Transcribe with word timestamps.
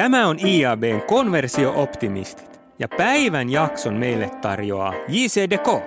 Tämä 0.00 0.28
on 0.28 0.38
IABn 0.46 1.02
konversio-optimistit 1.06 2.60
ja 2.78 2.88
päivän 2.88 3.50
jakson 3.50 3.94
meille 3.94 4.30
tarjoaa 4.40 4.94
JC 5.08 5.50
Deco. 5.50 5.82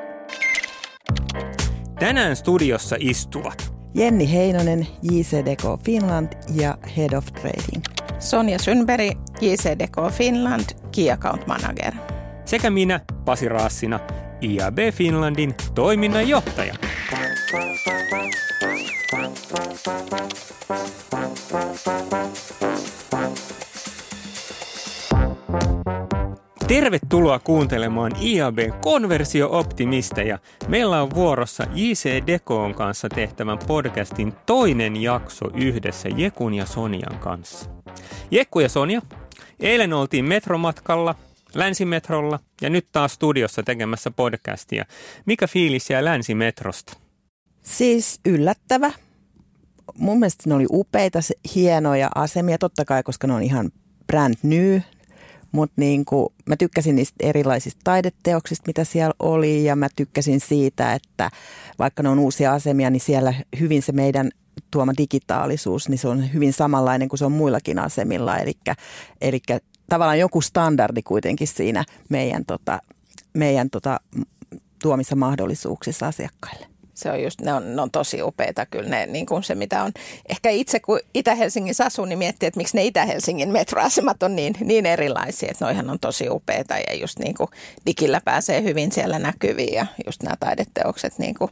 Tänään 1.99 2.36
studiossa 2.36 2.95
istuvat 2.99 3.73
Jenni 3.93 4.34
Heinonen, 4.34 4.88
JC 5.02 5.45
Deco 5.45 5.79
Finland 5.86 6.27
ja 6.55 6.77
Head 6.97 7.13
of 7.13 7.25
Trading. 7.25 7.84
Sonja 8.20 8.59
Sundberg, 8.59 9.18
JC 9.41 9.79
Deco 9.79 10.09
Finland, 10.09 10.66
Key 10.95 11.11
Account 11.11 11.48
Manager. 11.48 11.93
sekä 12.45 12.70
minä, 12.70 13.00
Pasi 13.25 13.50
Raassina, 13.50 14.00
IAB 14.41 14.77
Finlandin 14.93 15.55
toiminnanjohtaja. 15.75 16.73
Tervetuloa 26.73 27.39
kuuntelemaan 27.39 28.11
IAB 28.21 28.57
Konversio-optimisteja. 28.81 30.39
Meillä 30.68 31.01
on 31.01 31.09
vuorossa 31.15 31.64
JC 31.73 32.27
Dekoon 32.27 32.75
kanssa 32.75 33.09
tehtävän 33.09 33.59
podcastin 33.67 34.33
toinen 34.45 35.02
jakso 35.02 35.45
yhdessä 35.53 36.09
Jekun 36.09 36.53
ja 36.53 36.66
Sonian 36.66 37.19
kanssa. 37.19 37.69
Jekku 38.31 38.59
ja 38.59 38.69
Sonia, 38.69 39.02
eilen 39.59 39.94
oltiin 39.94 40.25
metromatkalla 40.25 41.16
Länsimetrolla 41.53 42.39
ja 42.61 42.69
nyt 42.69 42.88
taas 42.92 43.14
studiossa 43.14 43.64
tekemässä 43.64 44.11
podcastia. 44.11 44.86
Mikä 45.25 45.47
fiilis 45.47 45.89
jää 45.89 46.05
Länsimetrosta? 46.05 46.97
Siis 47.61 48.19
yllättävä. 48.25 48.92
Mun 49.97 50.19
mielestä 50.19 50.44
ne 50.50 50.55
oli 50.55 50.66
upeita, 50.69 51.19
hienoja 51.55 52.09
asemia, 52.16 52.58
totta 52.58 52.86
kai, 52.86 53.03
koska 53.03 53.28
ne 53.28 53.33
on 53.33 53.44
ihan 53.44 53.72
brand 54.08 54.36
new. 54.44 54.80
Mutta 55.54 55.73
niin 55.78 56.06
mä 56.46 56.56
tykkäsin 56.56 56.96
niistä 56.96 57.16
erilaisista 57.20 57.82
taideteoksista, 57.84 58.64
mitä 58.68 58.84
siellä 58.84 59.14
oli, 59.20 59.66
ja 59.66 59.76
mä 59.76 59.88
tykkäsin 59.95 60.40
siitä, 60.40 60.94
että 60.94 61.32
vaikka 61.80 62.04
ne 62.04 62.10
on 62.10 62.20
uusia 62.20 62.54
asemia, 62.54 62.90
niin 62.90 63.00
siellä 63.00 63.34
hyvin 63.60 63.82
se 63.82 63.92
meidän 63.92 64.32
tuoma 64.72 64.94
digitaalisuus, 64.98 65.90
niin 65.90 65.98
se 65.98 66.08
on 66.08 66.34
hyvin 66.34 66.54
samanlainen 66.54 67.10
kuin 67.10 67.18
se 67.18 67.26
on 67.26 67.32
muillakin 67.32 67.80
asemilla. 67.80 68.38
Eli 69.22 69.42
tavallaan 69.90 70.20
joku 70.20 70.42
standardi 70.42 71.02
kuitenkin 71.02 71.48
siinä 71.48 71.86
meidän, 72.10 72.45
tota, 72.45 72.80
meidän 73.34 73.70
tota, 73.70 74.00
tuomissa 74.82 75.16
mahdollisuuksissa 75.16 76.08
asiakkaille. 76.08 76.73
Se 76.94 77.11
on 77.11 77.23
just, 77.23 77.41
ne 77.41 77.53
on, 77.53 77.75
ne 77.75 77.81
on 77.81 77.91
tosi 77.91 78.22
upeita 78.22 78.66
kyllä 78.66 78.89
ne, 78.89 79.05
niin 79.05 79.25
kuin 79.25 79.44
se 79.44 79.55
mitä 79.55 79.83
on. 79.83 79.91
Ehkä 80.30 80.49
itse 80.49 80.80
kun 80.80 80.99
Itä-Helsingissä 81.13 81.86
asuu, 81.86 82.05
niin 82.05 82.19
miettii, 82.19 82.47
että 82.47 82.58
miksi 82.58 82.77
ne 82.77 82.83
Itä-Helsingin 82.83 83.49
metroasemat 83.49 84.23
on 84.23 84.36
niin, 84.36 84.53
niin 84.59 84.86
erilaisia. 84.86 85.52
Että 85.52 85.66
noihan 85.66 85.89
on 85.89 85.99
tosi 85.99 86.30
upeita 86.30 86.77
ja 86.77 86.95
just 86.95 87.19
niin 87.19 87.36
kuin 87.36 87.49
digillä 87.86 88.21
pääsee 88.25 88.64
hyvin 88.64 88.91
siellä 88.91 89.19
näkyviin 89.19 89.73
ja 89.73 89.86
just 90.05 90.23
nämä 90.23 90.36
taideteokset 90.39 91.19
niin 91.19 91.36
kuin 91.36 91.52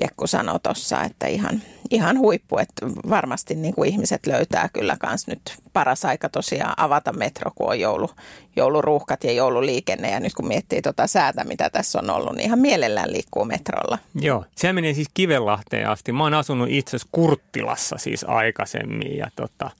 Jekku 0.00 0.26
sanoi 0.26 0.60
tuossa, 0.62 1.02
että 1.02 1.26
ihan, 1.26 1.62
ihan 1.90 2.18
huippu, 2.18 2.58
että 2.58 2.86
varmasti 3.10 3.54
niin 3.54 3.74
kuin 3.74 3.90
ihmiset 3.90 4.26
löytää 4.26 4.68
kyllä 4.72 4.96
kans 5.00 5.26
nyt 5.26 5.40
paras 5.72 6.04
aika 6.04 6.28
tosiaan 6.28 6.74
avata 6.76 7.12
metro, 7.12 7.50
kun 7.54 7.68
on 7.68 7.80
joulu, 7.80 8.10
jouluruuhkat 8.56 9.24
ja 9.24 9.32
joululiikenne 9.32 10.10
ja 10.10 10.20
nyt 10.20 10.34
kun 10.34 10.48
miettii 10.48 10.82
tuota 10.82 11.06
säätä, 11.06 11.44
mitä 11.44 11.70
tässä 11.70 11.98
on 11.98 12.10
ollut, 12.10 12.36
niin 12.36 12.46
ihan 12.46 12.58
mielellään 12.58 13.12
liikkuu 13.12 13.44
metrolla. 13.44 13.98
Joo, 14.14 14.44
se 14.56 14.72
menee 14.72 14.94
siis 14.94 15.08
Kivenlahteen 15.14 15.88
asti. 15.88 16.12
Mä 16.12 16.22
oon 16.22 16.34
asunut 16.34 16.68
itse 16.70 16.96
asiassa 16.96 17.08
Kurttilassa 17.12 17.98
siis 17.98 18.24
aikaisemmin 18.28 19.16
ja 19.16 19.30
tota, 19.36 19.70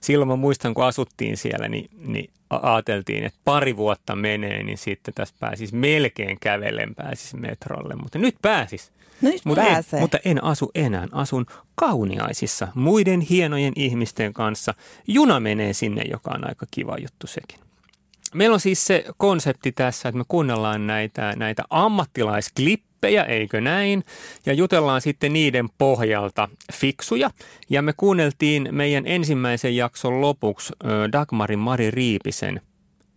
silloin 0.00 0.28
mä 0.28 0.36
muistan, 0.36 0.74
kun 0.74 0.84
asuttiin 0.84 1.36
siellä, 1.36 1.68
niin, 1.68 1.90
niin 1.98 2.30
ajateltiin, 2.50 3.24
että 3.24 3.38
pari 3.44 3.76
vuotta 3.76 4.16
menee, 4.16 4.62
niin 4.62 4.78
sitten 4.78 5.14
tässä 5.14 5.34
pääsisi 5.40 5.74
melkein 5.74 6.36
kävellen 6.40 6.94
pääsisi 6.94 7.36
metrolle, 7.36 7.94
mutta 7.94 8.18
nyt 8.18 8.36
pääsis. 8.42 8.92
No 9.22 9.30
nyt 9.30 9.44
Mutta 9.44 9.62
en, 9.62 9.72
pääsee. 9.72 10.00
mutta 10.00 10.18
en 10.24 10.44
asu 10.44 10.70
enää. 10.74 11.08
Asun 11.12 11.46
kauniaisissa 11.74 12.68
muiden 12.74 13.20
hienojen 13.20 13.72
ihmisten 13.76 14.32
kanssa. 14.32 14.74
Juna 15.06 15.40
menee 15.40 15.72
sinne, 15.72 16.02
joka 16.10 16.30
on 16.34 16.48
aika 16.48 16.66
kiva 16.70 16.96
juttu 16.98 17.26
sekin. 17.26 17.58
Meillä 18.34 18.54
on 18.54 18.60
siis 18.60 18.86
se 18.86 19.04
konsepti 19.16 19.72
tässä, 19.72 20.08
että 20.08 20.18
me 20.18 20.24
kuunnellaan 20.28 20.86
näitä, 20.86 21.34
näitä 21.36 21.62
ammattilaisklippejä, 21.70 23.24
eikö 23.24 23.60
näin? 23.60 24.04
Ja 24.46 24.52
jutellaan 24.52 25.00
sitten 25.00 25.32
niiden 25.32 25.68
pohjalta 25.78 26.48
fiksuja. 26.72 27.30
Ja 27.70 27.82
me 27.82 27.92
kuunneltiin 27.96 28.68
meidän 28.70 29.06
ensimmäisen 29.06 29.76
jakson 29.76 30.20
lopuksi 30.20 30.72
Dagmarin 31.12 31.58
Mari 31.58 31.90
Riipisen 31.90 32.60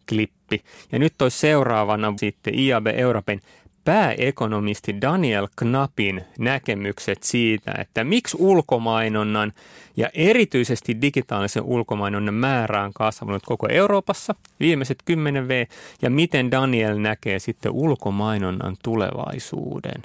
klippi. 0.09 0.63
Ja 0.91 0.99
nyt 0.99 1.21
olisi 1.21 1.39
seuraavana 1.39 2.13
sitten 2.17 2.59
IAB 2.59 2.87
Euroopan 2.87 3.39
pääekonomisti 3.85 5.01
Daniel 5.01 5.47
Knappin 5.55 6.25
näkemykset 6.39 7.23
siitä, 7.23 7.71
että 7.77 8.03
miksi 8.03 8.37
ulkomainonnan 8.39 9.51
ja 9.97 10.09
erityisesti 10.13 11.01
digitaalisen 11.01 11.63
ulkomainonnan 11.63 12.33
määrä 12.33 12.83
on 12.83 12.93
kasvanut 12.93 13.43
koko 13.45 13.67
Euroopassa 13.69 14.35
viimeiset 14.59 14.97
10 15.05 15.47
V 15.47 15.65
ja 16.01 16.09
miten 16.09 16.51
Daniel 16.51 16.97
näkee 16.97 17.39
sitten 17.39 17.71
ulkomainonnan 17.71 18.75
tulevaisuuden. 18.83 20.03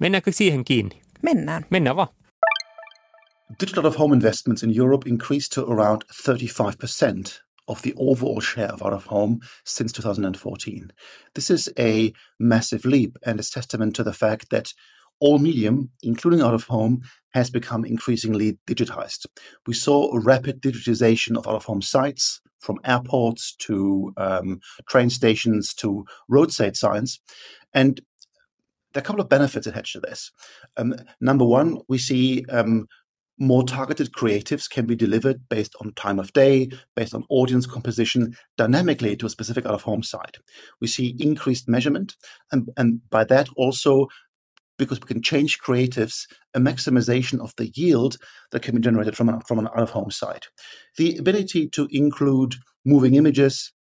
Mennäänkö 0.00 0.32
siihen 0.32 0.64
kiinni? 0.64 1.02
Mennään. 1.22 1.66
Mennään 1.70 1.96
vaan. 1.96 2.08
digital 3.60 3.84
out 3.84 3.94
of 3.94 3.98
home 3.98 4.14
investments 4.14 4.62
in 4.62 4.70
Europe 4.78 5.08
increased 5.08 5.54
to 5.54 5.72
around 5.72 6.02
35% 6.12 7.44
of 7.68 7.82
the 7.82 7.94
overall 7.96 8.40
share 8.40 8.68
of 8.68 8.82
out 8.82 8.92
of 8.92 9.06
home 9.06 9.40
since 9.64 9.92
2014. 9.92 10.92
This 11.34 11.50
is 11.50 11.68
a 11.78 12.12
massive 12.38 12.84
leap 12.84 13.16
and 13.24 13.40
is 13.40 13.50
testament 13.50 13.96
to 13.96 14.02
the 14.02 14.12
fact 14.12 14.50
that 14.50 14.72
all 15.20 15.38
medium, 15.38 15.90
including 16.02 16.42
out 16.42 16.54
of 16.54 16.64
home, 16.64 17.02
has 17.32 17.50
become 17.50 17.84
increasingly 17.84 18.58
digitized. 18.66 19.26
We 19.66 19.74
saw 19.74 20.12
a 20.12 20.20
rapid 20.20 20.60
digitization 20.60 21.36
of 21.36 21.46
out 21.46 21.54
of 21.54 21.64
home 21.64 21.82
sites 21.82 22.40
from 22.60 22.80
airports 22.84 23.54
to 23.56 24.12
um, 24.16 24.60
train 24.88 25.10
stations 25.10 25.74
to 25.74 26.04
roadside 26.28 26.76
signs. 26.76 27.20
And 27.72 28.00
there 28.92 29.00
are 29.00 29.04
a 29.04 29.06
couple 29.06 29.20
of 29.20 29.28
benefits 29.28 29.66
attached 29.66 29.92
to 29.94 30.00
this. 30.00 30.30
Um, 30.76 30.94
number 31.20 31.44
one, 31.44 31.78
we 31.88 31.98
see 31.98 32.44
um, 32.48 32.86
more 33.38 33.64
targeted 33.64 34.12
creatives 34.12 34.70
can 34.70 34.86
be 34.86 34.94
delivered 34.94 35.48
based 35.48 35.74
on 35.80 35.92
time 35.94 36.18
of 36.18 36.32
day, 36.32 36.70
based 36.94 37.14
on 37.14 37.24
audience 37.28 37.66
composition, 37.66 38.36
dynamically 38.56 39.16
to 39.16 39.26
a 39.26 39.30
specific 39.30 39.66
out 39.66 39.74
of 39.74 39.82
home 39.82 40.02
site. 40.02 40.38
We 40.80 40.86
see 40.86 41.16
increased 41.18 41.68
measurement, 41.68 42.16
and, 42.52 42.68
and 42.76 43.00
by 43.10 43.24
that 43.24 43.48
also, 43.56 44.08
because 44.78 45.00
we 45.00 45.06
can 45.06 45.22
change 45.22 45.58
creatives, 45.60 46.26
a 46.54 46.60
maximization 46.60 47.40
of 47.40 47.52
the 47.56 47.70
yield 47.74 48.16
that 48.50 48.62
can 48.62 48.74
be 48.74 48.80
generated 48.80 49.16
from 49.16 49.28
an, 49.28 49.40
from 49.40 49.58
an 49.58 49.68
out 49.68 49.82
of 49.82 49.90
home 49.90 50.10
site. 50.10 50.48
The 50.96 51.16
ability 51.16 51.68
to 51.70 51.88
include 51.90 52.56
moving 52.84 53.14
images, 53.14 53.72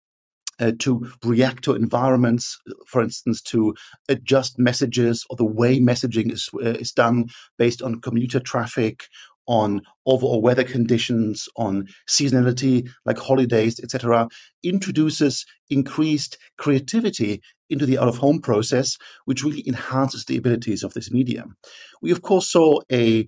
uh, 0.61 0.73
to 0.79 1.11
react 1.25 1.65
to 1.65 1.75
environments, 1.75 2.59
for 2.87 3.03
instance, 3.03 3.41
to 3.43 3.75
adjust 4.09 4.59
messages 4.59 5.25
or 5.31 5.37
the 5.37 5.45
way 5.45 5.81
messaging 5.81 6.31
is 6.31 6.51
uh, 6.55 6.77
is 6.79 6.93
done 6.93 7.27
based 7.59 7.83
on 7.83 8.01
commuter 8.01 8.39
traffic, 8.39 9.05
on 9.47 9.83
overall 10.07 10.41
weather 10.41 10.65
conditions, 10.65 11.49
on 11.57 11.87
seasonality 12.09 12.89
like 13.05 13.19
holidays, 13.19 13.81
etc., 13.81 14.29
introduces 14.63 15.45
increased 15.71 16.39
creativity 16.59 17.41
into 17.71 17.87
the 17.87 17.99
out 17.99 18.09
of 18.09 18.19
home 18.19 18.41
process, 18.41 18.99
which 19.25 19.43
really 19.43 19.67
enhances 19.67 20.27
the 20.27 20.37
abilities 20.37 20.83
of 20.83 20.95
this 20.95 21.11
medium. 21.11 21.57
We, 22.01 22.11
of 22.13 22.23
course, 22.23 22.51
saw 22.51 22.81
a 22.91 23.27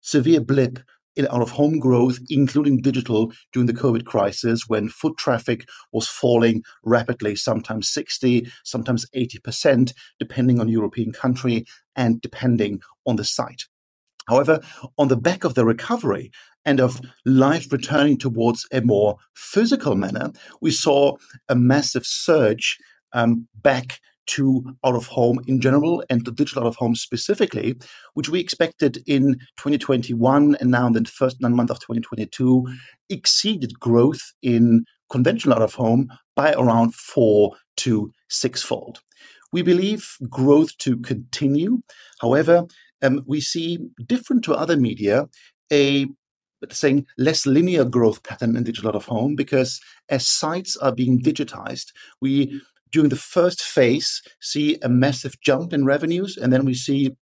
severe 0.00 0.40
blip 0.40 0.78
in 1.16 1.26
out 1.28 1.42
of 1.42 1.50
home 1.50 1.78
growth, 1.78 2.18
including 2.28 2.82
digital, 2.82 3.32
during 3.52 3.66
the 3.66 3.72
COVID 3.72 4.04
crisis 4.04 4.64
when 4.68 4.88
foot 4.88 5.16
traffic 5.16 5.66
was 5.92 6.06
falling 6.06 6.62
rapidly, 6.84 7.34
sometimes 7.34 7.88
60, 7.88 8.46
sometimes 8.64 9.06
80%, 9.16 9.92
depending 10.20 10.60
on 10.60 10.68
European 10.68 11.12
country 11.12 11.64
and 11.96 12.20
depending 12.20 12.80
on 13.06 13.16
the 13.16 13.24
site. 13.24 13.64
However, 14.28 14.60
on 14.98 15.08
the 15.08 15.16
back 15.16 15.44
of 15.44 15.54
the 15.54 15.64
recovery 15.64 16.30
and 16.64 16.80
of 16.80 17.00
life 17.24 17.70
returning 17.72 18.18
towards 18.18 18.66
a 18.72 18.80
more 18.80 19.16
physical 19.34 19.94
manner, 19.94 20.32
we 20.60 20.70
saw 20.70 21.16
a 21.48 21.54
massive 21.54 22.04
surge 22.04 22.78
um, 23.12 23.48
back 23.62 24.00
to 24.26 24.76
out 24.84 24.94
of 24.94 25.06
home 25.06 25.38
in 25.46 25.60
general 25.60 26.02
and 26.10 26.24
to 26.24 26.32
digital 26.32 26.64
out 26.64 26.68
of 26.68 26.76
home 26.76 26.94
specifically, 26.94 27.76
which 28.14 28.28
we 28.28 28.40
expected 28.40 28.98
in 29.06 29.34
2021 29.56 30.56
and 30.56 30.70
now 30.70 30.86
in 30.86 30.92
the 30.92 31.04
first 31.04 31.40
nine 31.40 31.54
months 31.54 31.70
of 31.70 31.78
2022 31.78 32.66
exceeded 33.08 33.78
growth 33.78 34.32
in 34.42 34.84
conventional 35.10 35.54
out 35.54 35.62
of 35.62 35.74
home 35.74 36.08
by 36.34 36.52
around 36.54 36.94
four 36.94 37.52
to 37.76 38.12
sixfold. 38.28 39.00
We 39.52 39.62
believe 39.62 40.16
growth 40.28 40.76
to 40.78 40.96
continue. 40.98 41.80
However, 42.20 42.66
um, 43.02 43.22
we 43.26 43.40
see 43.40 43.78
different 44.06 44.44
to 44.44 44.54
other 44.54 44.76
media 44.76 45.28
a 45.72 46.06
saying 46.70 47.06
less 47.18 47.46
linear 47.46 47.84
growth 47.84 48.22
pattern 48.22 48.56
in 48.56 48.64
digital 48.64 48.88
out 48.88 48.96
of 48.96 49.04
home 49.04 49.36
because 49.36 49.80
as 50.08 50.26
sites 50.26 50.76
are 50.78 50.92
being 50.92 51.20
digitized, 51.20 51.92
we 52.20 52.60
during 52.92 53.10
the 53.10 53.16
first 53.16 53.62
phase 53.62 54.22
see 54.40 54.78
a 54.82 54.88
massive 54.88 55.40
jump 55.40 55.72
in 55.72 55.84
revenues 55.84 56.36
and 56.36 56.52
then 56.52 56.64
we 56.64 56.74
see 56.74 57.14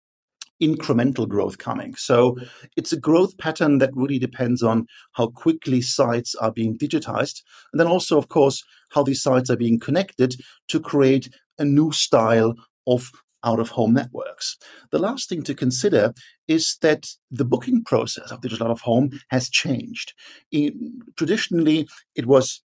incremental 0.61 1.27
growth 1.27 1.57
coming. 1.57 1.95
So 1.95 2.37
it's 2.77 2.93
a 2.93 2.99
growth 2.99 3.37
pattern 3.37 3.79
that 3.79 3.89
really 3.93 4.19
depends 4.19 4.61
on 4.61 4.87
how 5.13 5.27
quickly 5.27 5.81
sites 5.81 6.35
are 6.35 6.51
being 6.51 6.77
digitized. 6.77 7.41
And 7.71 7.79
then 7.79 7.87
also, 7.87 8.17
of 8.17 8.29
course, 8.29 8.63
how 8.91 9.03
these 9.03 9.21
sites 9.21 9.49
are 9.49 9.57
being 9.57 9.79
connected 9.79 10.35
to 10.69 10.79
create 10.79 11.29
a 11.57 11.65
new 11.65 11.91
style 11.91 12.53
of 12.87 13.09
out 13.43 13.59
of 13.59 13.69
home 13.69 13.93
networks. 13.93 14.57
The 14.91 14.99
last 14.99 15.29
thing 15.29 15.43
to 15.43 15.53
consider 15.53 16.13
is 16.47 16.77
that 16.81 17.07
the 17.31 17.45
booking 17.45 17.83
process 17.83 18.31
of 18.31 18.41
digital 18.41 18.67
out 18.67 18.71
of 18.71 18.81
home 18.81 19.11
has 19.29 19.49
changed. 19.49 20.13
In, 20.51 21.01
traditionally, 21.17 21.87
it 22.15 22.25
was 22.25 22.61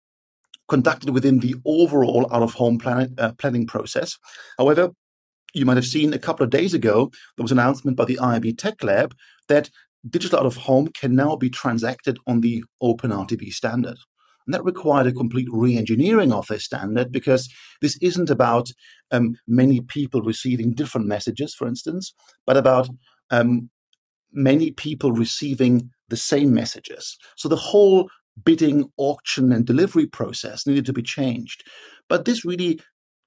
conducted 0.67 1.11
within 1.11 1.39
the 1.39 1.55
overall 1.65 2.27
out 2.31 2.43
of 2.43 2.53
home 2.53 2.77
plan, 2.77 3.15
uh, 3.17 3.31
planning 3.33 3.65
process. 3.65 4.17
However, 4.57 4.91
you 5.53 5.65
might 5.65 5.77
have 5.77 5.85
seen 5.85 6.13
a 6.13 6.19
couple 6.19 6.43
of 6.43 6.49
days 6.49 6.73
ago, 6.73 7.09
there 7.35 7.43
was 7.43 7.51
an 7.51 7.59
announcement 7.59 7.97
by 7.97 8.05
the 8.05 8.17
IAB 8.21 8.57
Tech 8.57 8.83
Lab 8.83 9.15
that 9.47 9.69
digital 10.09 10.39
out 10.39 10.45
of 10.45 10.57
home 10.57 10.87
can 10.87 11.15
now 11.15 11.35
be 11.35 11.49
transacted 11.49 12.17
on 12.27 12.41
the 12.41 12.63
OpenRTB 12.81 13.51
standard. 13.51 13.97
And 14.47 14.53
that 14.53 14.63
required 14.63 15.07
a 15.07 15.11
complete 15.11 15.47
re 15.51 15.77
engineering 15.77 16.31
of 16.31 16.47
this 16.47 16.63
standard 16.63 17.11
because 17.11 17.53
this 17.81 17.97
isn't 18.01 18.29
about 18.29 18.71
um, 19.11 19.35
many 19.45 19.81
people 19.81 20.21
receiving 20.21 20.73
different 20.73 21.05
messages, 21.05 21.53
for 21.53 21.67
instance, 21.67 22.13
but 22.45 22.57
about 22.57 22.89
um, 23.29 23.69
many 24.31 24.71
people 24.71 25.11
receiving 25.11 25.91
the 26.07 26.17
same 26.17 26.53
messages. 26.53 27.17
So 27.35 27.49
the 27.49 27.57
whole 27.57 28.09
bidding, 28.43 28.89
auction, 28.97 29.51
and 29.51 29.65
delivery 29.65 30.07
process 30.07 30.65
needed 30.65 30.85
to 30.85 30.93
be 30.93 31.01
changed. 31.01 31.63
But 32.07 32.25
this 32.25 32.45
really 32.45 32.79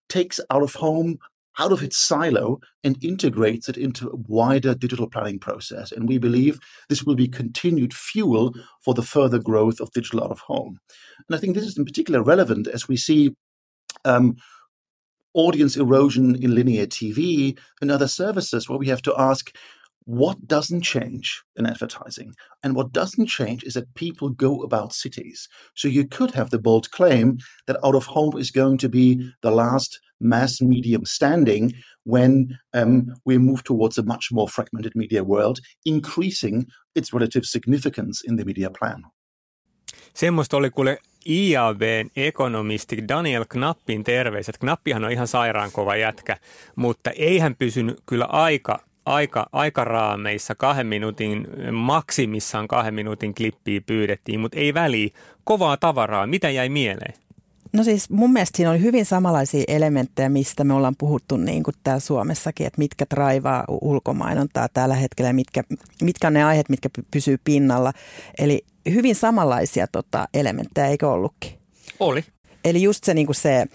takes 0.09 0.41
out 0.51 0.63
of 0.63 0.75
home 0.75 1.19
out 1.59 1.73
of 1.73 1.83
its 1.83 1.97
silo 1.97 2.61
and 2.85 3.03
integrates 3.03 3.69
it 3.69 3.77
into 3.77 4.09
a 4.09 4.17
wider 4.17 4.75
digital 4.75 5.09
planning 5.09 5.39
process. 5.39 5.93
And 5.93 6.09
we 6.09 6.19
believe 6.19 6.59
this 6.89 7.03
will 7.03 7.17
be 7.17 7.29
continued 7.29 7.93
fuel 7.93 8.55
for 8.85 8.95
the 8.95 9.03
further 9.03 9.39
growth 9.39 9.81
of 9.81 9.91
digital 9.93 10.23
out 10.23 10.31
of 10.31 10.41
home. 10.41 10.79
And 11.29 11.37
I 11.37 11.39
think 11.39 11.55
this 11.55 11.67
is 11.67 11.77
in 11.77 11.85
particular 11.85 12.23
relevant 12.23 12.67
as 12.69 12.89
we 12.89 12.97
see 12.97 13.35
um, 14.05 14.37
audience 15.35 15.77
erosion 15.77 16.37
in 16.37 16.55
linear 16.55 16.87
TV 16.87 17.59
and 17.81 17.91
other 17.91 18.09
services 18.09 18.69
where 18.69 18.79
we 18.79 18.89
have 18.89 19.03
to 19.03 19.15
ask 19.19 19.55
what 20.05 20.49
doesn't 20.49 20.81
change 20.81 21.43
in 21.57 21.67
advertising 21.67 22.35
and 22.65 22.75
what 22.75 22.91
doesn't 22.91 23.27
change 23.27 23.63
is 23.63 23.75
that 23.75 23.95
people 23.95 24.31
go 24.31 24.63
about 24.63 24.93
cities 24.93 25.49
so 25.77 25.87
you 25.87 26.07
could 26.07 26.33
have 26.33 26.51
the 26.51 26.59
bold 26.59 26.91
claim 26.91 27.39
that 27.67 27.79
out 27.85 27.95
of 27.95 28.07
home 28.07 28.37
is 28.37 28.51
going 28.51 28.79
to 28.79 28.89
be 28.89 29.31
the 29.43 29.51
last 29.51 30.01
mass 30.21 30.63
medium 30.63 31.03
standing 31.05 31.71
when 32.07 32.59
um, 32.77 33.03
we 33.27 33.39
move 33.39 33.61
towards 33.65 33.99
a 33.99 34.03
much 34.03 34.33
more 34.33 34.51
fragmented 34.55 34.93
media 34.95 35.23
world 35.25 35.57
increasing 35.87 36.65
its 36.97 37.13
relative 37.13 37.45
significance 37.45 38.29
in 38.29 38.37
the 38.37 38.45
media 38.45 38.71
plan 38.79 39.05
Semmoista 40.15 40.57
oli 40.57 40.71
kuule 40.71 40.99
IABn 41.27 42.11
ekonomisti 42.17 43.09
Daniel 43.09 43.45
Knappin 43.49 44.05
terveiset. 44.05 44.59
Knappihan 44.59 45.05
on 45.05 45.13
ihan 45.13 45.29
sairaan 45.29 45.73
kova 45.73 45.97
jätkä, 45.97 46.37
mutta 46.77 47.11
ei 47.11 47.39
hän 47.39 47.57
pysynyt 47.57 48.01
kyllä 48.07 48.25
aika 48.25 48.79
aika, 49.05 49.47
aikaraameissa 49.53 50.55
kahden 50.55 50.87
minuutin, 50.87 51.47
maksimissaan 51.73 52.69
kahden 52.69 52.95
minuutin 52.95 53.35
klippiä 53.35 53.81
pyydettiin, 53.87 54.41
mutta 54.41 54.59
ei 54.59 54.75
väliä. 54.75 55.09
Kovaa 55.45 55.77
tavaraa. 55.77 56.27
Mitä 56.27 56.51
jäi 56.51 56.69
mieleen? 56.69 57.15
No 57.73 57.85
siis 57.85 58.11
mun 58.11 58.33
mielestä 58.33 58.57
siinä 58.57 58.71
oli 58.71 58.81
hyvin 58.81 59.07
samanlaisia 59.07 59.65
elementtejä, 59.69 60.29
mistä 60.29 60.65
me 60.65 60.75
ollaan 60.75 60.97
puhuttu 60.99 61.37
niin 61.37 61.63
kuin 61.63 61.75
täällä 61.85 62.01
Suomessakin, 62.01 62.67
että 62.67 62.79
mitkä 62.79 63.07
traivaa 63.07 63.65
ulkomainontaa 63.69 64.69
tällä 64.69 64.95
hetkellä 64.95 65.29
ja 65.29 65.35
mitkä, 65.35 65.63
mitkä 66.03 66.27
on 66.27 66.33
ne 66.33 66.45
aiheet, 66.45 66.69
mitkä 66.69 66.89
pysyy 67.11 67.39
pinnalla. 67.45 67.93
Eli 68.39 68.65
hyvin 68.91 69.15
samanlaisia 69.15 69.87
tota, 69.87 70.29
elementtejä, 70.35 70.87
eikö 70.87 71.11
ollutkin? 71.11 71.53
Oli. 72.01 72.25
Eli 72.65 72.83
just 72.83 73.05
se, 73.05 73.15
niin 73.15 73.27
kuin 73.27 73.37
se 73.37 73.67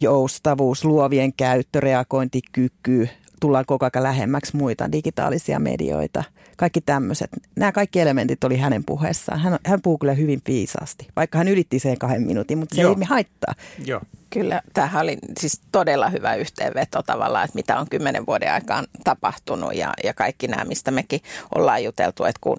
joustavuus, 0.00 0.84
luovien 0.84 1.32
käyttö, 1.32 1.80
reagointikyky, 1.80 3.08
tullaan 3.40 3.64
koko 3.66 3.86
ajan 3.94 4.02
lähemmäksi 4.02 4.56
muita 4.56 4.92
digitaalisia 4.92 5.58
medioita. 5.58 6.24
Kaikki 6.56 6.80
tämmöiset. 6.80 7.30
Nämä 7.56 7.72
kaikki 7.72 8.00
elementit 8.00 8.44
oli 8.44 8.56
hänen 8.56 8.84
puheessaan. 8.84 9.40
Hän, 9.40 9.58
hän 9.66 9.82
puhuu 9.82 9.98
kyllä 9.98 10.14
hyvin 10.14 10.40
viisaasti, 10.48 11.08
vaikka 11.16 11.38
hän 11.38 11.48
ylitti 11.48 11.78
sen 11.78 11.98
kahden 11.98 12.22
minuutin, 12.22 12.58
mutta 12.58 12.74
se 12.74 12.82
Joo. 12.82 12.96
ei 13.00 13.04
haittaa. 13.04 13.54
Joo. 13.84 14.00
Kyllä, 14.30 14.62
tämähän 14.74 15.02
oli 15.02 15.18
siis 15.40 15.60
todella 15.72 16.08
hyvä 16.08 16.34
yhteenveto 16.34 17.02
tavallaan, 17.02 17.44
että 17.44 17.54
mitä 17.54 17.78
on 17.78 17.86
kymmenen 17.90 18.26
vuoden 18.26 18.52
aikaan 18.52 18.86
tapahtunut 19.04 19.74
ja, 19.74 19.92
ja 20.04 20.14
kaikki 20.14 20.48
nämä, 20.48 20.64
mistä 20.64 20.90
mekin 20.90 21.20
ollaan 21.54 21.84
juteltu, 21.84 22.24
että 22.24 22.38
kun, 22.40 22.58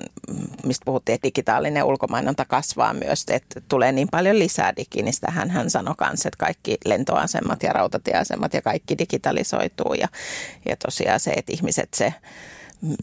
mistä 0.66 0.86
puhuttiin, 0.86 1.14
että 1.14 1.28
digitaalinen 1.28 1.84
ulkomainonta 1.84 2.46
kasvaa 2.46 2.94
myös, 2.94 3.26
että 3.30 3.62
tulee 3.70 3.92
niin 3.92 4.08
paljon 4.12 4.40
lisää 4.40 4.76
digiin, 4.76 5.06
niin 5.06 5.14
hän, 5.28 5.50
hän 5.50 5.70
sanoi 5.70 5.96
kanssa, 5.98 6.28
että 6.28 6.46
kaikki 6.46 6.78
lentoasemat 6.86 7.64
ja 7.64 7.74
rautatieasemat 7.74 8.54
ja 8.54 8.62
kaikki 8.62 8.98
digitalisoituu 8.98 9.94
ja, 9.94 10.08
ja 10.70 10.76
tosiaan 10.78 11.20
se, 11.20 11.32
että 11.32 11.54
ihmiset 11.54 11.94
se 11.94 12.14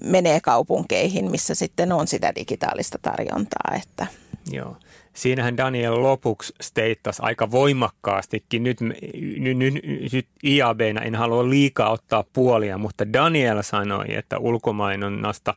menee 0.04 0.40
kaupunkeihin, 0.40 1.30
missä 1.30 1.54
sitten 1.54 1.92
on 1.92 2.08
sitä 2.08 2.32
digitaalista 2.34 2.98
tarjontaa. 3.02 3.74
Että. 3.82 4.06
Joo. 4.50 4.76
Siinähän 5.18 5.56
Daniel 5.56 6.02
lopuksi 6.02 6.52
steittasi 6.60 7.22
aika 7.22 7.50
voimakkaastikin. 7.50 8.62
Nyt, 8.62 8.80
nyt, 8.80 9.58
nyt, 9.58 9.74
nyt 10.12 10.26
IABnä 10.44 11.00
en 11.00 11.14
halua 11.14 11.50
liikaa 11.50 11.90
ottaa 11.90 12.24
puolia, 12.32 12.78
mutta 12.78 13.12
Daniel 13.12 13.62
sanoi, 13.62 14.14
että 14.14 14.38
ulkomainonnasta 14.38 15.54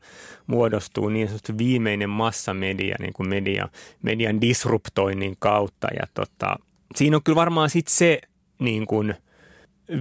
muodostuu 0.47 1.09
niin 1.09 1.27
sanottu 1.27 1.57
viimeinen 1.57 2.09
massamedia 2.09 2.95
niin 2.99 3.13
kuin 3.13 3.29
media, 3.29 3.69
median 4.01 4.41
disruptoinnin 4.41 5.35
kautta. 5.39 5.87
Ja 5.99 6.07
tota, 6.13 6.55
siinä 6.95 7.17
on 7.17 7.23
kyllä 7.23 7.35
varmaan 7.35 7.69
sitten 7.69 7.95
se 7.95 8.21
niin 8.59 8.87
kuin– 8.87 9.15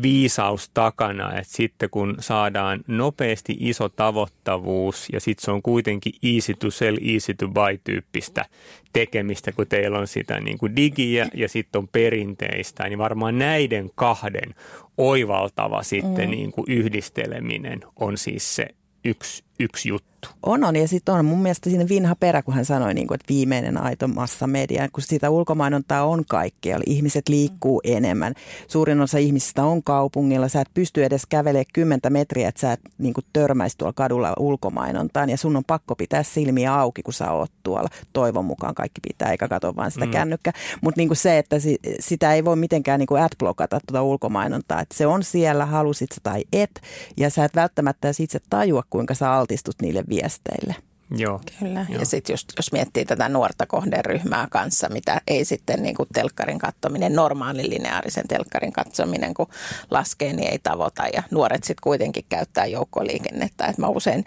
viisaus 0.03 0.71
takana, 0.75 1.39
että 1.39 1.55
sitten 1.55 1.91
kun 1.91 2.17
saadaan 2.21 2.81
nopeasti 2.87 3.57
iso 3.61 3.89
tavoittavuus 3.89 5.09
ja 5.13 5.21
sitten 5.21 5.45
se 5.45 5.51
on 5.51 5.63
kuitenkin 5.63 6.13
easy 6.23 6.55
to 6.55 6.71
sell, 6.71 6.99
easy 7.15 7.35
to 7.35 7.49
buy 7.49 7.81
tyyppistä 7.85 8.45
tekemistä, 8.93 9.53
kun 9.53 9.67
teillä 9.67 9.99
on 9.99 10.07
sitä 10.07 10.41
niin 10.41 10.59
kuin 10.59 10.77
digiä 10.77 11.29
ja 11.35 11.49
sitten 11.49 11.79
on 11.79 11.89
perinteistä, 11.89 12.89
niin 12.89 12.99
varmaan 12.99 13.39
näiden 13.39 13.91
kahden 13.95 14.55
oivaltava 14.99 15.83
sitten 15.83 16.25
mm. 16.25 16.31
niin 16.31 16.53
kuin 16.53 16.65
yhdisteleminen 16.69 17.81
on 17.97 18.19
siis 18.19 18.57
se 18.57 18.67
yksi, 19.05 19.45
yksi 19.61 19.89
juttu. 19.89 20.11
On, 20.43 20.65
on. 20.65 20.77
Ja 20.77 20.89
sitten 20.89 21.15
on 21.15 21.25
mun 21.25 21.43
mielestä 21.43 21.71
siinä 21.71 21.89
vinha 21.89 22.15
perä, 22.15 22.43
kun 22.43 22.55
hän 22.55 22.65
sanoi, 22.65 22.95
niin 22.95 23.07
kuin, 23.07 23.15
että 23.15 23.33
viimeinen 23.35 23.83
aito 23.83 24.09
massamedia, 24.09 24.89
kun 24.93 25.03
sitä 25.03 25.31
ulkomainontaa 25.31 26.05
on 26.05 26.25
kaikkea. 26.29 26.79
Ihmiset 26.87 27.29
liikkuu 27.29 27.81
enemmän. 27.85 28.35
Suurin 28.69 29.01
osa 29.01 29.19
ihmisistä 29.19 29.65
on 29.65 29.83
kaupungilla. 29.83 30.49
Sä 30.49 30.61
et 30.61 30.69
pysty 30.75 31.05
edes 31.05 31.27
kävelemään 31.29 31.65
kymmentä 31.73 32.11
metriä, 32.11 32.49
että 32.49 32.61
sä 32.61 32.73
et 32.73 32.81
niin 32.99 33.15
kuin, 33.15 33.25
törmäisi 33.33 33.79
tuolla 33.79 33.93
kadulla 33.93 34.33
ulkomainontaan. 34.39 35.31
Ja 35.31 35.37
sun 35.37 35.57
on 35.57 35.65
pakko 35.65 35.97
pitää 35.97 36.23
silmiä 36.23 36.75
auki, 36.75 37.03
kun 37.03 37.15
sä 37.15 37.33
oot 37.33 37.53
tuolla. 37.63 37.89
Toivon 38.13 38.45
mukaan 38.45 38.75
kaikki 38.75 39.01
pitää, 39.09 39.31
eikä 39.31 39.49
katso 39.49 39.77
vaan 39.77 39.91
sitä 39.91 40.07
mm. 40.07 40.13
kännykkää. 40.13 40.53
Mutta 40.81 41.01
niin 41.01 41.17
se, 41.17 41.39
että 41.39 41.59
si, 41.59 41.77
sitä 42.01 42.35
ei 42.35 42.45
voi 42.45 42.57
mitenkään 42.57 42.99
niin 42.99 43.07
kuin 43.07 43.23
adblockata 43.23 43.81
tuota 43.87 44.03
ulkomainontaa. 44.03 44.81
Että 44.81 44.97
se 44.97 45.07
on 45.07 45.23
siellä, 45.23 45.67
halusit 45.67 46.13
sä 46.13 46.21
tai 46.23 46.45
et. 46.53 46.81
Ja 47.17 47.31
sä 47.31 47.45
et 47.45 47.57
välttämättä 47.57 48.09
itse 48.21 48.39
tajua, 48.51 48.83
kuinka 48.91 49.15
sä 49.15 49.33
altistut 49.51 49.83
niille 49.83 50.05
viesteille. 50.09 50.75
Joo. 51.17 51.41
Kyllä. 51.59 51.87
Joo. 51.89 51.99
Ja 52.01 52.07
sitten 52.07 52.33
just 52.33 52.53
jos 52.57 52.73
miettii 52.73 53.05
tätä 53.05 53.29
nuorta 53.29 53.67
kohderyhmää 53.67 54.47
kanssa, 54.51 54.89
mitä 54.89 55.21
ei 55.27 55.45
sitten 55.45 55.83
niin 55.83 55.95
kuin 55.95 56.09
telkkarin 56.13 56.59
katsominen, 56.59 57.15
normaali 57.15 57.71
lineaarisen 57.71 58.29
telkkarin 58.29 58.73
katsominen, 58.73 59.35
kun 59.35 59.47
laskee, 59.91 60.33
niin 60.33 60.51
ei 60.51 60.59
tavoita. 60.59 61.03
Ja 61.13 61.23
nuoret 61.31 61.65
sitten 61.65 61.83
kuitenkin 61.83 62.25
käyttää 62.29 62.67
joukkoliikennettä. 62.67 63.67
Et 63.67 63.79
mä 63.79 63.89
usein 63.89 64.25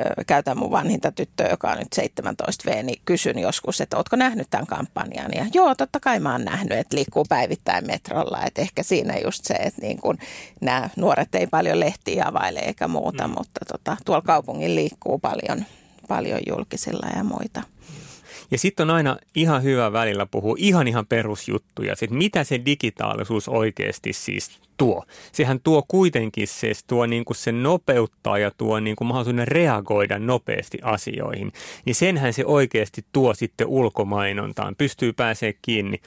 ö, 0.00 0.24
käytän 0.26 0.58
mun 0.58 0.70
vanhinta 0.70 1.12
tyttöä, 1.12 1.48
joka 1.48 1.70
on 1.70 1.78
nyt 1.78 1.88
17V, 2.00 2.82
niin 2.82 3.02
kysyn 3.04 3.38
joskus, 3.38 3.80
että 3.80 3.96
ootko 3.96 4.16
nähnyt 4.16 4.50
tämän 4.50 4.66
kampanjan? 4.66 5.30
Ja 5.34 5.46
joo, 5.54 5.74
totta 5.74 6.00
kai 6.00 6.20
mä 6.20 6.32
oon 6.32 6.44
nähnyt, 6.44 6.78
että 6.78 6.96
liikkuu 6.96 7.26
päivittäin 7.28 7.86
metrolla. 7.86 8.42
Että 8.46 8.62
ehkä 8.62 8.82
siinä 8.82 9.18
just 9.24 9.44
se, 9.44 9.54
että 9.54 9.80
niin 9.82 10.00
kun 10.00 10.18
nämä 10.60 10.88
nuoret 10.96 11.34
ei 11.34 11.46
paljon 11.46 11.80
lehtiä 11.80 12.24
availe 12.26 12.60
eikä 12.60 12.88
muuta, 12.88 13.28
mm. 13.28 13.34
mutta 13.38 13.60
tota, 13.72 13.96
tuolla 14.04 14.22
kaupungin 14.22 14.74
liikkuu 14.74 15.18
paljon– 15.18 15.64
paljon 16.10 16.40
julkisilla 16.48 17.06
ja 17.16 17.24
muita. 17.24 17.62
Ja 18.50 18.58
sitten 18.58 18.90
on 18.90 18.96
aina 18.96 19.16
ihan 19.34 19.62
hyvä 19.62 19.92
välillä 19.92 20.26
puhua 20.26 20.54
ihan 20.58 20.88
ihan 20.88 21.06
perusjuttuja, 21.06 21.92
että 21.92 22.14
mitä 22.14 22.44
se 22.44 22.60
digitaalisuus 22.64 23.48
oikeasti 23.48 24.12
siis 24.12 24.60
tuo. 24.76 25.04
Sehän 25.32 25.60
tuo 25.60 25.84
kuitenkin 25.88 26.48
se, 26.48 26.72
tuo 26.86 27.06
niin 27.06 27.24
kuin 27.24 27.36
se 27.36 27.52
nopeuttaa 27.52 28.38
ja 28.38 28.50
tuo 28.50 28.80
niin 28.80 28.96
kuin 28.96 29.08
mahdollisuuden 29.08 29.48
reagoida 29.48 30.18
nopeasti 30.18 30.78
asioihin. 30.82 31.52
Niin 31.84 31.94
senhän 31.94 32.32
se 32.32 32.44
oikeasti 32.44 33.04
tuo 33.12 33.34
sitten 33.34 33.66
ulkomainontaan. 33.66 34.76
Pystyy 34.76 35.12
pääsee 35.12 35.54
kiinni 35.62 36.00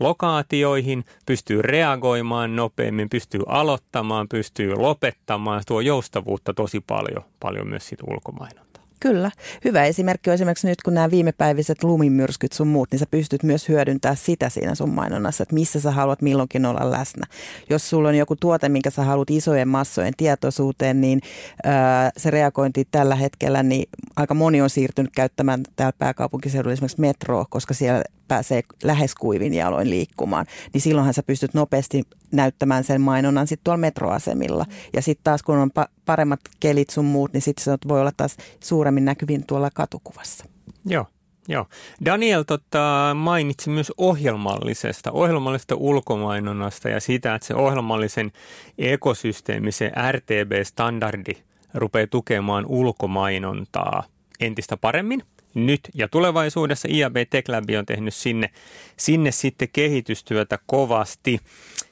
lokaatioihin, 0.00 1.04
pystyy 1.26 1.62
reagoimaan 1.62 2.56
nopeammin, 2.56 3.08
pystyy 3.08 3.40
aloittamaan, 3.46 4.28
pystyy 4.28 4.74
lopettamaan. 4.74 5.62
Tuo 5.66 5.80
joustavuutta 5.80 6.54
tosi 6.54 6.80
paljon, 6.80 7.24
paljon 7.40 7.68
myös 7.68 7.88
siitä 7.88 8.04
ulkomainontaan. 8.10 8.67
Kyllä. 9.00 9.30
Hyvä 9.64 9.84
esimerkki 9.84 10.30
on 10.30 10.34
esimerkiksi 10.34 10.66
nyt, 10.66 10.82
kun 10.82 10.94
nämä 10.94 11.10
viimepäiviset 11.10 11.84
lumimyrskyt 11.84 12.52
sun 12.52 12.68
muut, 12.68 12.88
niin 12.90 12.98
sä 12.98 13.06
pystyt 13.10 13.42
myös 13.42 13.68
hyödyntämään 13.68 14.16
sitä 14.16 14.48
siinä 14.48 14.74
sun 14.74 14.90
mainonnassa, 14.90 15.42
että 15.42 15.54
missä 15.54 15.80
sä 15.80 15.90
haluat 15.90 16.22
milloinkin 16.22 16.66
olla 16.66 16.90
läsnä. 16.90 17.26
Jos 17.70 17.90
sulla 17.90 18.08
on 18.08 18.14
joku 18.14 18.36
tuote, 18.36 18.68
minkä 18.68 18.90
sä 18.90 19.04
haluat 19.04 19.30
isojen 19.30 19.68
massojen 19.68 20.14
tietoisuuteen, 20.16 21.00
niin 21.00 21.20
ää, 21.64 22.10
se 22.16 22.30
reagointi 22.30 22.88
tällä 22.90 23.14
hetkellä, 23.14 23.62
niin 23.62 23.88
aika 24.16 24.34
moni 24.34 24.62
on 24.62 24.70
siirtynyt 24.70 25.12
käyttämään 25.14 25.62
täällä 25.76 25.96
pääkaupunkiseudulla 25.98 26.72
esimerkiksi 26.72 27.00
metroa, 27.00 27.46
koska 27.50 27.74
siellä 27.74 28.02
pääsee 28.28 28.62
lähes 28.82 29.14
kuivin 29.14 29.54
jaloin 29.54 29.90
liikkumaan, 29.90 30.46
niin 30.72 30.80
silloinhan 30.80 31.14
sä 31.14 31.22
pystyt 31.22 31.54
nopeasti 31.54 32.02
näyttämään 32.32 32.84
sen 32.84 33.00
mainonnan 33.00 33.46
sitten 33.46 33.64
tuolla 33.64 33.78
metroasemilla. 33.78 34.66
Ja 34.92 35.02
sitten 35.02 35.24
taas 35.24 35.42
kun 35.42 35.58
on 35.58 35.70
pa- 35.80 35.90
paremmat 36.04 36.40
kelit 36.60 36.90
sun 36.90 37.04
muut, 37.04 37.32
niin 37.32 37.42
sitten 37.42 37.64
se 37.64 37.88
voi 37.88 38.00
olla 38.00 38.12
taas 38.16 38.36
suuremmin 38.64 39.04
näkyvin 39.04 39.46
tuolla 39.46 39.70
katukuvassa. 39.74 40.44
Joo. 40.84 41.06
Joo. 41.50 41.66
Daniel 42.04 42.42
tota, 42.42 43.12
mainitsi 43.14 43.70
myös 43.70 43.92
ohjelmallisesta, 43.96 45.12
ohjelmallisesta 45.12 45.74
ulkomainonnasta 45.74 46.88
ja 46.88 47.00
siitä, 47.00 47.34
että 47.34 47.46
se 47.46 47.54
ohjelmallisen 47.54 48.32
ekosysteemi, 48.78 49.72
se 49.72 49.92
RTB-standardi 50.12 51.32
rupeaa 51.74 52.06
tukemaan 52.06 52.66
ulkomainontaa 52.66 54.04
entistä 54.40 54.76
paremmin– 54.76 55.22
nyt 55.66 55.80
ja 55.94 56.08
tulevaisuudessa. 56.08 56.88
IAB 56.90 57.16
Tech 57.30 57.50
Lab 57.50 57.64
on 57.78 57.86
tehnyt 57.86 58.14
sinne, 58.14 58.50
sinne 58.96 59.30
sitten 59.30 59.68
kehitystyötä 59.72 60.58
kovasti. 60.66 61.40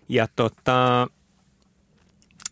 Ja 0.09 0.29
tota, 0.37 1.09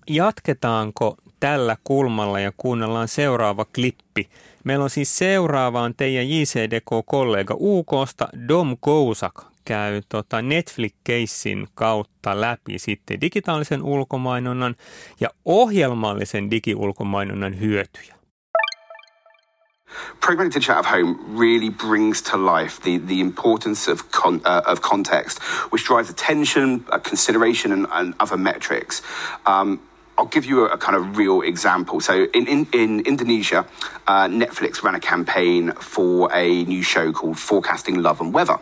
jatketaanko 0.08 1.16
tällä 1.40 1.76
kulmalla 1.84 2.40
ja 2.40 2.52
kuunnellaan 2.56 3.08
seuraava 3.08 3.64
klippi. 3.64 4.28
Meillä 4.64 4.82
on 4.82 4.90
siis 4.90 5.18
seuraavaan 5.18 5.94
teidän 5.94 6.30
JCDK-kollega 6.30 7.56
UKsta 7.58 8.28
Dom 8.48 8.76
Kousak 8.80 9.54
käy 9.64 10.02
tota 10.08 10.42
Netflix-keissin 10.42 11.68
kautta 11.74 12.40
läpi 12.40 12.78
sitten 12.78 13.20
digitaalisen 13.20 13.82
ulkomainonnan 13.82 14.76
ja 15.20 15.28
ohjelmallisen 15.44 16.50
digiulkomainonnan 16.50 17.60
hyötyjä. 17.60 18.13
Pragmatic 20.20 20.62
Chat 20.62 20.78
of 20.78 20.86
Home 20.86 21.36
really 21.36 21.68
brings 21.68 22.22
to 22.22 22.36
life 22.36 22.80
the, 22.82 22.98
the 22.98 23.20
importance 23.20 23.88
of, 23.88 24.10
con, 24.10 24.40
uh, 24.44 24.62
of 24.66 24.82
context, 24.82 25.42
which 25.72 25.84
drives 25.84 26.10
attention, 26.10 26.84
uh, 26.88 26.98
consideration, 26.98 27.72
and, 27.72 27.86
and, 27.92 28.14
other 28.20 28.36
metrics. 28.36 29.02
Um, 29.46 29.80
I'll 30.16 30.26
give 30.26 30.44
you 30.44 30.66
a, 30.66 30.74
a, 30.74 30.78
kind 30.78 30.96
of 30.96 31.16
real 31.16 31.42
example. 31.42 32.00
So, 32.00 32.24
in, 32.32 32.46
in, 32.46 32.66
in 32.72 33.00
Indonesia, 33.00 33.66
uh, 34.06 34.28
Netflix 34.28 34.82
ran 34.82 34.94
a 34.94 35.00
campaign 35.00 35.72
for 35.72 36.32
a 36.32 36.64
new 36.64 36.82
show 36.82 37.12
called 37.12 37.38
Forecasting 37.38 38.00
Love 38.00 38.20
and 38.20 38.32
Weather. 38.32 38.58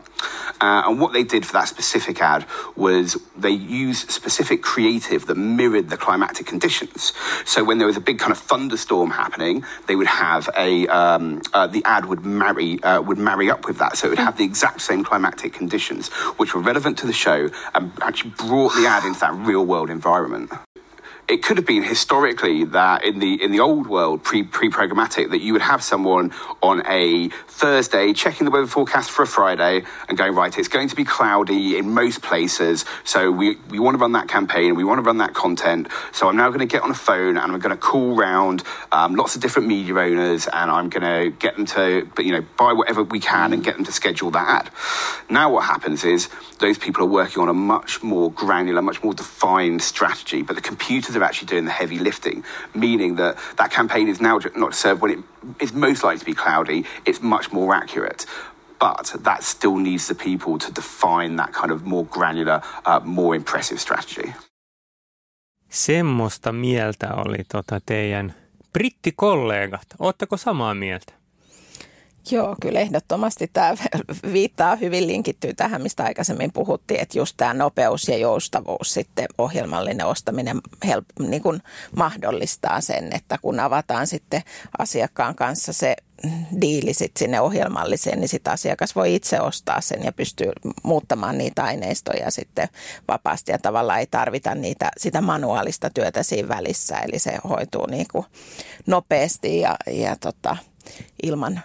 Uh, 0.61 0.83
and 0.87 1.01
what 1.01 1.13
they 1.13 1.25
did 1.25 1.45
for 1.45 1.53
that 1.55 1.69
specific 1.69 2.23
ad 2.23 2.47
was 2.75 3.21
they 3.37 3.51
used 3.51 4.11
specific 4.11 4.63
creative 4.63 5.27
that 5.27 5.37
mirrored 5.37 5.91
the 5.91 5.97
climatic 5.97 6.47
conditions. 6.47 7.13
So, 7.45 7.65
when 7.65 7.77
there 7.77 7.87
was 7.87 7.99
a 7.99 8.01
big 8.01 8.19
kind 8.19 8.33
of 8.33 8.39
thunderstorm 8.39 9.11
happening, 9.11 9.65
they 9.89 9.97
would 9.97 10.07
have 10.07 10.49
a 10.57 10.87
um, 10.87 11.43
uh, 11.53 11.67
the 11.67 11.83
ad 11.85 12.07
would 12.07 12.25
marry 12.25 12.83
uh, 12.83 13.03
would 13.03 13.19
marry 13.19 13.51
up 13.51 13.67
with 13.67 13.79
that. 13.79 13.99
So, 13.99 14.07
it 14.07 14.11
would 14.11 14.19
have 14.21 14.39
the 14.39 14.45
exact 14.45 14.81
same 14.81 15.05
climatic 15.05 15.53
conditions, 15.53 16.09
which 16.39 16.55
were 16.55 16.63
relevant 16.63 16.97
to 16.99 17.07
the 17.07 17.13
show 17.13 17.51
and 17.75 17.93
actually 18.01 18.31
brought 18.31 18.75
the 18.75 18.87
ad 18.87 19.05
into 19.05 19.21
that 19.21 19.35
real 19.35 19.67
world 19.67 19.91
environment 19.91 20.51
it 21.29 21.43
could 21.43 21.57
have 21.57 21.67
been 21.67 21.83
historically 21.83 22.65
that 22.65 23.05
in 23.05 23.19
the 23.19 23.43
in 23.43 23.53
the 23.53 23.61
old 23.61 23.87
world 23.87 24.23
pre 24.25 24.43
pre 24.43 24.69
programmatic 24.69 25.31
that 25.31 25.41
you 25.41 25.53
would 25.53 25.63
have 25.63 25.83
someone 25.83 26.33
on 26.63 26.83
a 26.87 27.29
Thursday 27.47 28.13
checking 28.13 28.45
the 28.45 28.51
weather 28.51 28.67
forecast 28.67 29.11
for 29.11 29.23
a 29.23 29.27
Friday 29.27 29.83
and 30.09 30.19
going 30.19 30.35
right 30.35 30.57
it's 30.59 30.69
going 30.69 30.89
to 30.89 30.97
be 30.97 31.05
cloudy 31.05 31.79
in 31.79 31.95
most 31.95 32.23
places 32.23 32.85
so 33.05 33.31
we 33.31 33.57
we 33.71 33.79
want 33.79 33.95
to 33.95 33.99
run 33.99 34.13
that 34.13 34.29
campaign 34.29 34.75
we 34.75 34.85
want 34.85 34.99
to 34.99 35.03
run 35.03 35.19
that 35.19 35.33
content 35.33 35.89
so 36.11 36.29
I'm 36.29 36.37
now 36.37 36.49
going 36.49 36.61
to 36.61 36.67
get 36.67 36.83
on 36.83 36.91
a 36.91 36.95
phone 36.95 37.37
and 37.37 37.53
I'm 37.53 37.59
going 37.61 37.75
to 37.75 37.81
call 37.81 38.17
round 38.17 38.65
um, 38.91 39.15
lots 39.15 39.37
of 39.37 39.41
different 39.41 39.69
media 39.69 39.95
owners 39.95 40.49
and 40.49 40.71
I'm 40.71 40.89
going 40.89 41.03
to 41.03 41.37
get 41.39 41.57
them 41.57 41.67
to 41.67 42.09
you 42.19 42.33
know 42.33 42.45
buy 42.59 42.73
whatever 42.73 43.05
we 43.05 43.21
can 43.21 43.53
and 43.53 43.63
get 43.63 43.77
them 43.77 43.85
to 43.85 43.93
schedule 43.93 44.33
that 44.33 44.67
ad. 44.67 44.71
Now 45.31 45.53
what 45.53 45.65
happens 45.65 46.05
is 46.05 46.29
those 46.59 46.79
people 46.79 47.05
are 47.05 47.09
working 47.09 47.43
on 47.43 47.49
a 47.49 47.55
much 47.55 48.03
more 48.03 48.33
granular 48.33 48.83
much 48.83 49.05
more 49.05 49.15
defined 49.15 49.83
strategy 49.83 50.43
but 50.43 50.57
the 50.57 50.63
computer 50.63 51.12
are 51.17 51.25
actually 51.25 51.49
doing 51.49 51.65
the 51.65 51.73
heavy 51.73 51.99
lifting, 51.99 52.45
meaning 52.75 53.17
that 53.17 53.37
that 53.57 53.71
campaign 53.71 54.09
is 54.09 54.21
now 54.21 54.39
not 54.57 54.75
served 54.75 55.03
when 55.03 55.11
it 55.11 55.25
is 55.61 55.73
most 55.75 56.05
likely 56.05 56.19
to 56.19 56.25
be 56.25 56.35
cloudy, 56.35 56.85
it's 57.07 57.23
much 57.23 57.53
more 57.53 57.77
accurate. 57.77 58.27
But 58.79 59.25
that 59.25 59.43
still 59.43 59.77
needs 59.77 60.09
the 60.09 60.15
people 60.15 60.59
to 60.59 60.73
define 60.75 61.37
that 61.37 61.53
kind 61.53 61.71
of 61.71 61.85
more 61.85 62.05
granular, 62.05 62.61
uh, 62.85 63.01
more 63.05 63.37
impressive 63.37 63.79
strategy. 63.79 64.35
Semmoista 65.69 66.53
mieltä 66.53 67.15
oli 67.15 67.45
tota 67.53 67.81
teidän 67.87 68.35
brittikollegat. 68.73 69.87
Oletteko 69.99 70.37
samaa 70.37 70.75
mieltä? 70.75 71.22
Joo, 72.31 72.57
kyllä 72.61 72.81
ehdottomasti. 72.81 73.51
Tämä 73.53 73.75
viittaa 74.33 74.77
hyvin 74.77 75.07
linkittyy 75.07 75.55
tähän, 75.55 75.83
mistä 75.83 76.05
aikaisemmin 76.05 76.53
puhuttiin, 76.53 77.01
että 77.01 77.19
just 77.19 77.37
tämä 77.37 77.55
nopeus 77.55 78.09
ja 78.09 78.17
joustavuus 78.17 78.95
sitten 78.95 79.27
ohjelmallinen 79.39 80.07
ostaminen 80.07 80.61
help, 80.87 81.05
niin 81.19 81.43
kuin 81.43 81.63
mahdollistaa 81.97 82.81
sen, 82.81 83.17
että 83.17 83.39
kun 83.43 83.61
avataan 83.61 84.07
sitten 84.07 84.43
asiakkaan 84.79 85.35
kanssa 85.35 85.73
se 85.73 85.97
diili 86.61 86.95
sit 86.95 87.17
sinne 87.19 87.41
ohjelmalliseen, 87.41 88.21
niin 88.21 88.29
sitten 88.29 88.53
asiakas 88.53 88.97
voi 88.97 89.15
itse 89.15 89.41
ostaa 89.41 89.81
sen 89.81 90.05
ja 90.05 90.13
pystyy 90.13 90.53
muuttamaan 90.83 91.39
niitä 91.39 91.65
aineistoja 91.65 92.31
sitten 92.31 92.69
vapaasti. 93.09 93.53
Ja 93.53 93.59
tavallaan 93.59 93.99
ei 93.99 94.07
tarvita 94.07 94.55
niitä, 94.55 94.91
sitä 94.97 95.21
manuaalista 95.21 95.91
työtä 95.91 96.23
siinä 96.23 96.49
välissä, 96.49 96.99
eli 96.99 97.19
se 97.19 97.33
hoituu 97.49 97.87
niin 97.87 98.07
kuin 98.13 98.27
nopeasti 98.87 99.61
ja, 99.61 99.77
ja 99.91 100.17
tota, 100.17 100.57
ilman 101.23 101.61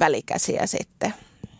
välikäsiä 0.00 0.66
sitten. 0.66 1.14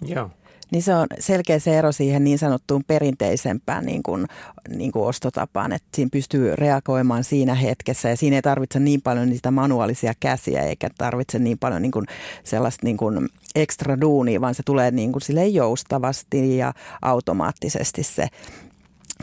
Joo. 0.06 0.30
Niin 0.70 0.82
se 0.82 0.94
on 0.94 1.06
selkeä 1.18 1.58
se 1.58 1.78
ero 1.78 1.92
siihen 1.92 2.24
niin 2.24 2.38
sanottuun 2.38 2.84
perinteisempään 2.86 3.86
niin 3.86 4.02
kuin, 4.02 4.26
niin 4.68 4.92
kuin 4.92 5.04
ostotapaan, 5.04 5.72
että 5.72 5.88
siinä 5.94 6.08
pystyy 6.12 6.56
reagoimaan 6.56 7.24
siinä 7.24 7.54
hetkessä 7.54 8.08
ja 8.08 8.16
siinä 8.16 8.36
ei 8.36 8.42
tarvitse 8.42 8.80
niin 8.80 9.02
paljon 9.02 9.28
niitä 9.28 9.50
manuaalisia 9.50 10.12
käsiä 10.20 10.62
eikä 10.62 10.88
tarvitse 10.98 11.38
niin 11.38 11.58
paljon 11.58 11.82
niin 11.82 11.92
kuin 11.92 12.06
sellaista 12.44 12.86
niin 12.86 12.96
kuin 12.96 13.28
ekstra 13.54 14.00
duunia, 14.00 14.40
vaan 14.40 14.54
se 14.54 14.62
tulee 14.62 14.90
niin 14.90 15.12
kuin 15.12 15.54
joustavasti 15.54 16.56
ja 16.56 16.72
automaattisesti 17.02 18.02
se 18.02 18.28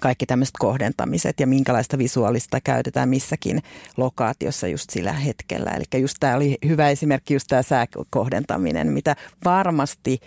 kaikki 0.01 0.25
tämmöiset 0.25 0.55
kohdentamiset 0.59 1.39
ja 1.39 1.47
minkälaista 1.47 1.97
visuaalista 1.97 2.61
käytetään 2.61 3.09
missäkin 3.09 3.61
lokaatiossa 3.97 4.67
just 4.67 4.89
sillä 4.89 5.13
hetkellä. 5.13 5.71
Eli 5.71 6.01
just 6.01 6.17
tämä 6.19 6.35
oli 6.35 6.57
hyvä 6.67 6.89
esimerkki, 6.89 7.33
just 7.33 7.47
tämä 7.47 7.61
sääkohdentaminen, 7.61 8.87
mitä 8.87 9.15
varmasti 9.45 10.19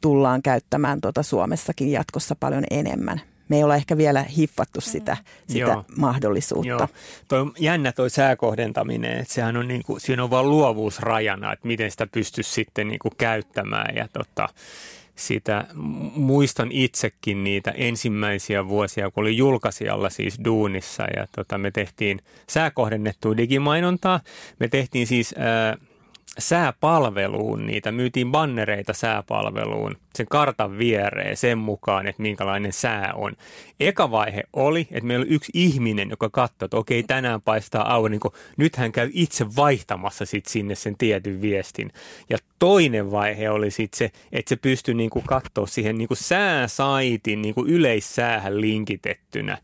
tullaan 0.00 0.42
käyttämään 0.42 1.00
tuota 1.00 1.22
Suomessakin 1.22 1.92
jatkossa 1.92 2.36
paljon 2.40 2.64
enemmän. 2.70 3.20
Me 3.48 3.56
ei 3.56 3.64
olla 3.64 3.76
ehkä 3.76 3.96
vielä 3.96 4.22
hiffattu 4.22 4.80
sitä, 4.80 5.16
sitä 5.48 5.58
Joo. 5.58 5.84
mahdollisuutta. 5.96 6.68
Joo. 6.68 6.88
Toi 7.28 7.40
on 7.40 7.52
jännä 7.58 7.92
toi 7.92 8.10
sääkohdentaminen, 8.10 9.18
että 9.18 9.34
sehän 9.34 9.56
on 9.56 9.68
niin 9.68 9.82
kuin, 9.82 10.00
siinä 10.00 10.24
on 10.24 10.30
vaan 10.30 10.50
luovuus 10.50 11.00
rajana, 11.00 11.52
että 11.52 11.66
miten 11.66 11.90
sitä 11.90 12.06
pystyisi 12.06 12.50
sitten 12.52 12.88
niin 12.88 12.98
kuin 12.98 13.12
käyttämään 13.18 13.96
ja 13.96 14.08
tota, 14.12 14.48
sitä, 15.18 15.66
muistan 16.14 16.72
itsekin 16.72 17.44
niitä 17.44 17.70
ensimmäisiä 17.70 18.68
vuosia, 18.68 19.10
kun 19.10 19.20
oli 19.20 19.36
julkaisijalla 19.36 20.10
siis 20.10 20.38
duunissa 20.44 21.02
ja 21.16 21.26
tota, 21.36 21.58
me 21.58 21.70
tehtiin 21.70 22.20
sääkohdennettua 22.48 23.36
digimainontaa. 23.36 24.20
Me 24.58 24.68
tehtiin 24.68 25.06
siis 25.06 25.34
ää, 25.38 25.76
sääpalveluun 26.38 27.66
niitä, 27.66 27.92
myytiin 27.92 28.32
bannereita 28.32 28.92
sääpalveluun 28.92 29.96
sen 30.14 30.26
kartan 30.30 30.78
viereen 30.78 31.36
sen 31.36 31.58
mukaan, 31.58 32.06
että 32.06 32.22
minkälainen 32.22 32.72
sää 32.72 33.12
on. 33.14 33.32
Eka 33.80 34.10
vaihe 34.10 34.42
oli, 34.52 34.80
että 34.80 35.06
meillä 35.06 35.22
oli 35.22 35.34
yksi 35.34 35.52
ihminen, 35.54 36.10
joka 36.10 36.30
katsoi, 36.30 36.66
että 36.66 36.76
okei, 36.76 37.02
tänään 37.02 37.42
paistaa 37.42 37.94
aurinko. 37.94 38.34
Nyt 38.56 38.76
hän 38.76 38.92
käy 38.92 39.10
itse 39.12 39.46
vaihtamassa 39.56 40.26
sit 40.26 40.46
sinne 40.46 40.74
sen 40.74 40.96
tietyn 40.98 41.40
viestin. 41.42 41.92
Ja 42.30 42.38
toinen 42.58 43.10
vaihe 43.10 43.50
oli 43.50 43.70
sitten 43.70 43.98
se, 43.98 44.10
että 44.32 44.48
se 44.48 44.56
pystyi 44.56 44.94
niinku 44.94 45.22
katsoa 45.26 45.66
siihen 45.66 45.98
niinku 45.98 46.14
sääsaitin 46.14 47.42
niinku 47.42 47.64
yleissäähän 47.66 48.60
linkitettynä 48.60 49.58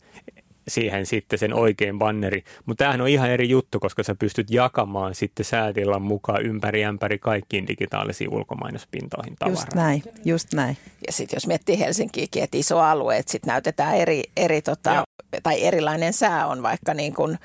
siihen 0.68 1.06
sitten 1.06 1.38
sen 1.38 1.54
oikein 1.54 1.98
banneri. 1.98 2.44
Mutta 2.66 2.84
tämähän 2.84 3.00
on 3.00 3.08
ihan 3.08 3.30
eri 3.30 3.48
juttu, 3.48 3.80
koska 3.80 4.02
sä 4.02 4.14
pystyt 4.14 4.50
jakamaan 4.50 5.14
sitten 5.14 5.44
säätilan 5.44 6.02
mukaan 6.02 6.46
ympäri 6.46 6.84
ämpäri 6.84 7.18
kaikkiin 7.18 7.66
digitaalisiin 7.66 8.34
ulkomainospintoihin 8.34 9.36
tavaraa. 9.38 9.60
Just 9.60 9.74
näin, 9.74 10.02
just 10.24 10.54
näin. 10.54 10.76
Ja 11.06 11.12
sitten 11.12 11.36
jos 11.36 11.46
miettii 11.46 11.78
Helsinkiäkin, 11.78 12.42
että 12.42 12.58
iso 12.58 12.78
alue, 12.78 13.18
että 13.18 13.32
sitten 13.32 13.48
näytetään 13.48 13.96
eri, 13.96 14.22
eri 14.36 14.62
tota, 14.62 15.04
tai 15.42 15.64
erilainen 15.64 16.12
sää 16.12 16.46
on 16.46 16.62
vaikka 16.62 16.94
niin 16.94 17.14
kuin 17.14 17.38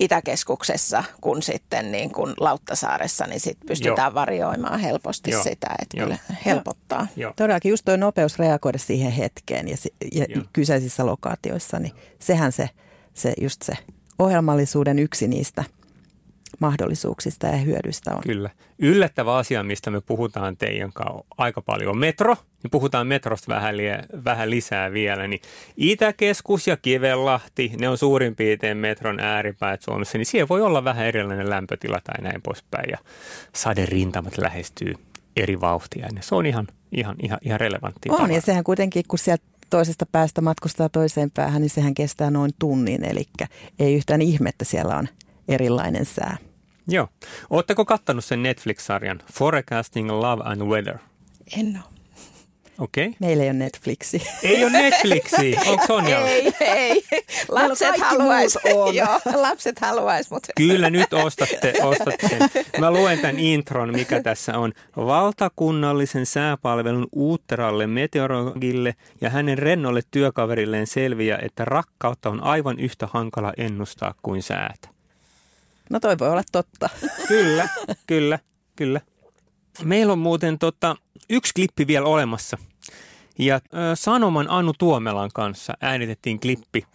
Itäkeskuksessa 0.00 1.04
kuin 1.20 1.42
sitten 1.42 1.92
niin 1.92 2.12
kuin 2.12 2.34
Lauttasaaressa, 2.40 3.26
niin 3.26 3.40
sitten 3.40 3.68
pystytään 3.68 4.08
Joo. 4.08 4.14
varjoimaan 4.14 4.80
helposti 4.80 5.30
Joo. 5.30 5.42
sitä, 5.42 5.66
että 5.82 5.96
Joo. 5.96 6.06
kyllä 6.06 6.18
helpottaa. 6.44 7.06
Joo. 7.16 7.32
Todellakin 7.36 7.70
just 7.70 7.84
tuo 7.84 7.96
nopeus 7.96 8.38
reagoida 8.38 8.78
siihen 8.78 9.12
hetkeen 9.12 9.68
ja, 9.68 9.76
ja 10.12 10.26
kyseisissä 10.52 11.06
lokaatioissa, 11.06 11.78
niin 11.78 11.92
sehän 12.18 12.52
se, 12.52 12.70
se 13.14 13.34
just 13.40 13.62
se 13.62 13.72
ohjelmallisuuden 14.18 14.98
yksi 14.98 15.28
niistä– 15.28 15.64
mahdollisuuksista 16.60 17.46
ja 17.46 17.56
hyödyistä 17.56 18.10
on. 18.14 18.20
Kyllä. 18.22 18.50
Yllättävä 18.78 19.36
asia, 19.36 19.62
mistä 19.62 19.90
me 19.90 20.00
puhutaan 20.00 20.56
teidän 20.56 20.92
kanssa 20.92 21.24
aika 21.38 21.62
paljon, 21.62 21.98
metro. 21.98 22.36
Niin 22.62 22.70
puhutaan 22.70 23.06
metrosta 23.06 23.54
vähän, 23.54 23.76
li- 23.76 24.22
vähän 24.24 24.50
lisää 24.50 24.92
vielä. 24.92 25.26
Niin 25.26 25.40
Itäkeskus 25.76 26.66
ja 26.66 26.76
Kivelahti, 26.76 27.72
ne 27.80 27.88
on 27.88 27.98
suurin 27.98 28.36
piirtein 28.36 28.76
metron 28.76 29.20
ääripäät 29.20 29.82
Suomessa, 29.82 30.18
niin 30.18 30.26
siellä 30.26 30.48
voi 30.48 30.62
olla 30.62 30.84
vähän 30.84 31.06
erilainen 31.06 31.50
lämpötila 31.50 32.00
tai 32.04 32.22
näin 32.22 32.42
poispäin. 32.42 32.90
Ja 32.90 32.98
rintamat 33.86 34.38
lähestyy 34.38 34.94
eri 35.36 35.60
vauhtia. 35.60 36.08
Se 36.20 36.34
on 36.34 36.46
ihan, 36.46 36.66
ihan, 36.92 37.16
ihan, 37.22 37.38
ihan 37.42 37.60
relevantti. 37.60 38.08
On, 38.10 38.16
tavara. 38.16 38.34
ja 38.34 38.40
sehän 38.40 38.64
kuitenkin, 38.64 39.04
kun 39.08 39.18
sieltä 39.18 39.44
toisesta 39.70 40.06
päästä 40.12 40.40
matkustaa 40.40 40.88
toiseen 40.88 41.30
päähän, 41.30 41.62
niin 41.62 41.70
sehän 41.70 41.94
kestää 41.94 42.30
noin 42.30 42.50
tunnin. 42.58 43.04
Eli 43.04 43.24
ei 43.78 43.94
yhtään 43.94 44.22
ihmettä 44.22 44.64
siellä 44.64 44.96
on 44.96 45.08
erilainen 45.48 46.04
sää. 46.04 46.36
Joo. 46.88 47.08
Oletteko 47.50 47.84
kattanut 47.84 48.24
sen 48.24 48.42
Netflix-sarjan 48.42 49.22
Forecasting 49.32 50.10
Love 50.10 50.42
and 50.44 50.62
Weather? 50.62 50.98
En 51.58 51.66
ole. 51.68 51.98
Okei. 52.78 53.06
Okay. 53.06 53.16
Meillä 53.20 53.42
ei 53.42 53.50
ole 53.50 53.58
Netflixi. 53.58 54.22
Ei 54.42 54.64
ole 54.64 54.72
Netflixi. 54.72 55.56
Onko 55.70 55.86
Sonja? 55.86 56.18
Ei, 56.18 56.52
ei. 56.60 57.04
Lapset 57.48 58.00
haluais. 58.00 58.58
Joo, 58.92 59.20
lapset 59.34 59.78
haluais, 59.78 60.30
mutta... 60.30 60.52
Kyllä 60.56 60.90
nyt 60.90 61.12
ostatte, 61.12 61.74
ostatte. 61.82 62.38
Mä 62.78 62.90
luen 62.90 63.18
tämän 63.18 63.38
intron, 63.38 63.92
mikä 63.92 64.22
tässä 64.22 64.58
on. 64.58 64.72
Valtakunnallisen 64.96 66.26
sääpalvelun 66.26 67.06
uutteralle 67.12 67.86
meteorologille 67.86 68.94
ja 69.20 69.30
hänen 69.30 69.58
rennolle 69.58 70.00
työkaverilleen 70.10 70.86
selviää, 70.86 71.38
että 71.42 71.64
rakkautta 71.64 72.30
on 72.30 72.42
aivan 72.42 72.78
yhtä 72.78 73.08
hankala 73.12 73.52
ennustaa 73.56 74.14
kuin 74.22 74.42
säätä. 74.42 74.97
No 75.90 76.00
toi 76.00 76.18
voi 76.18 76.28
olla 76.28 76.42
totta. 76.52 76.88
Kyllä, 77.28 77.68
kyllä, 78.06 78.38
kyllä. 78.76 79.00
Meillä 79.84 80.12
on 80.12 80.18
muuten 80.18 80.58
tota, 80.58 80.96
yksi 81.30 81.52
klippi 81.54 81.86
vielä 81.86 82.06
olemassa. 82.06 82.58
Ja 83.38 83.54
ö, 83.54 83.60
Sanoman 83.94 84.50
Anu 84.50 84.72
Tuomelan 84.78 85.30
kanssa 85.34 85.72
äänitettiin 85.80 86.40
klippi 86.40 86.86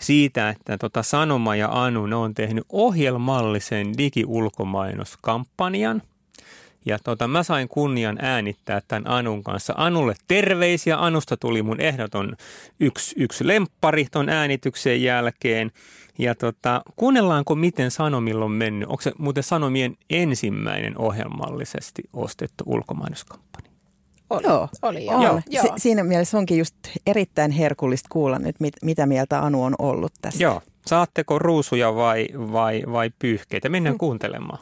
siitä, 0.00 0.48
että 0.48 0.78
tota 0.78 1.02
Sanoma 1.02 1.56
ja 1.56 1.84
Anu 1.84 2.06
ne 2.06 2.16
on 2.16 2.34
tehnyt 2.34 2.64
ohjelmallisen 2.72 3.98
digiulkomainouskampanjan– 3.98 6.02
ja 6.86 6.98
tota, 7.04 7.28
mä 7.28 7.42
sain 7.42 7.68
kunnian 7.68 8.18
äänittää 8.22 8.82
tämän 8.88 9.06
Anun 9.06 9.42
kanssa. 9.42 9.74
Anulle 9.76 10.14
terveisiä. 10.28 10.96
Anusta 10.96 11.36
tuli 11.36 11.62
mun 11.62 11.80
ehdoton 11.80 12.36
yksi, 12.80 13.14
yksi 13.18 13.46
lemppari 13.46 14.06
ton 14.10 14.28
äänityksen 14.28 15.02
jälkeen. 15.02 15.70
Ja 16.18 16.34
tota, 16.34 16.82
kuunnellaanko, 16.96 17.54
miten 17.54 17.90
Sanomilla 17.90 18.44
on 18.44 18.50
mennyt? 18.50 18.88
Onko 18.88 19.02
se 19.02 19.12
muuten 19.18 19.42
Sanomien 19.42 19.96
ensimmäinen 20.10 20.98
ohjelmallisesti 20.98 22.02
ostettu 22.12 22.64
ulkomainoskampanja? 22.66 23.70
Oli, 24.30 24.46
joo. 24.46 24.68
oli 24.82 25.06
joo. 25.06 25.22
joo. 25.22 25.40
joo. 25.50 25.62
Si- 25.62 25.72
siinä 25.76 26.04
mielessä 26.04 26.38
onkin 26.38 26.58
just 26.58 26.74
erittäin 27.06 27.50
herkullista 27.50 28.08
kuulla 28.12 28.38
nyt, 28.38 28.60
mit, 28.60 28.74
mitä 28.82 29.06
mieltä 29.06 29.42
Anu 29.42 29.62
on 29.62 29.74
ollut 29.78 30.12
tästä. 30.22 30.42
Joo. 30.42 30.62
Saatteko 30.86 31.38
ruusuja 31.38 31.94
vai, 31.94 32.28
vai, 32.36 32.82
vai 32.92 33.10
pyyhkeitä? 33.18 33.68
Mennään 33.68 33.94
mm. 33.94 33.98
kuuntelemaan 33.98 34.58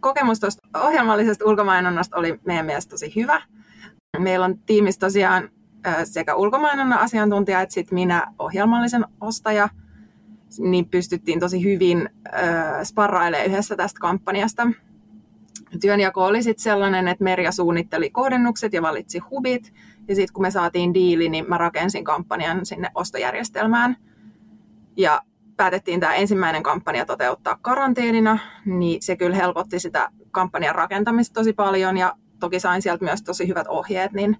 kokemus 0.00 0.40
tuosta 0.40 0.68
ohjelmallisesta 0.78 1.44
ulkomainonnasta 1.44 2.16
oli 2.16 2.40
meidän 2.44 2.66
mielestä 2.66 2.90
tosi 2.90 3.12
hyvä. 3.16 3.42
Meillä 4.18 4.44
on 4.44 4.58
tiimissä 4.66 5.00
tosiaan 5.00 5.50
sekä 6.04 6.34
ulkomainonnan 6.34 6.98
asiantuntija 6.98 7.60
että 7.60 7.74
sitten 7.74 7.94
minä 7.94 8.26
ohjelmallisen 8.38 9.04
ostaja, 9.20 9.68
niin 10.58 10.88
pystyttiin 10.88 11.40
tosi 11.40 11.64
hyvin 11.64 12.08
sparrailemaan 12.84 13.46
yhdessä 13.46 13.76
tästä 13.76 14.00
kampanjasta. 14.00 14.66
Työnjako 15.80 16.24
oli 16.24 16.42
sitten 16.42 16.62
sellainen, 16.62 17.08
että 17.08 17.24
Merja 17.24 17.52
suunnitteli 17.52 18.10
kohdennukset 18.10 18.72
ja 18.72 18.82
valitsi 18.82 19.18
hubit. 19.18 19.72
Ja 20.08 20.14
sitten 20.14 20.32
kun 20.32 20.42
me 20.42 20.50
saatiin 20.50 20.94
diili, 20.94 21.28
niin 21.28 21.44
mä 21.48 21.58
rakensin 21.58 22.04
kampanjan 22.04 22.66
sinne 22.66 22.90
ostojärjestelmään. 22.94 23.96
Ja 24.96 25.22
päätettiin 25.58 26.00
tämä 26.00 26.14
ensimmäinen 26.14 26.62
kampanja 26.62 27.06
toteuttaa 27.06 27.58
karanteenina, 27.62 28.38
niin 28.64 29.02
se 29.02 29.16
kyllä 29.16 29.36
helpotti 29.36 29.80
sitä 29.80 30.08
kampanjan 30.30 30.74
rakentamista 30.74 31.34
tosi 31.34 31.52
paljon 31.52 31.96
ja 31.96 32.14
toki 32.40 32.60
sain 32.60 32.82
sieltä 32.82 33.04
myös 33.04 33.22
tosi 33.22 33.48
hyvät 33.48 33.66
ohjeet, 33.68 34.12
niin 34.12 34.36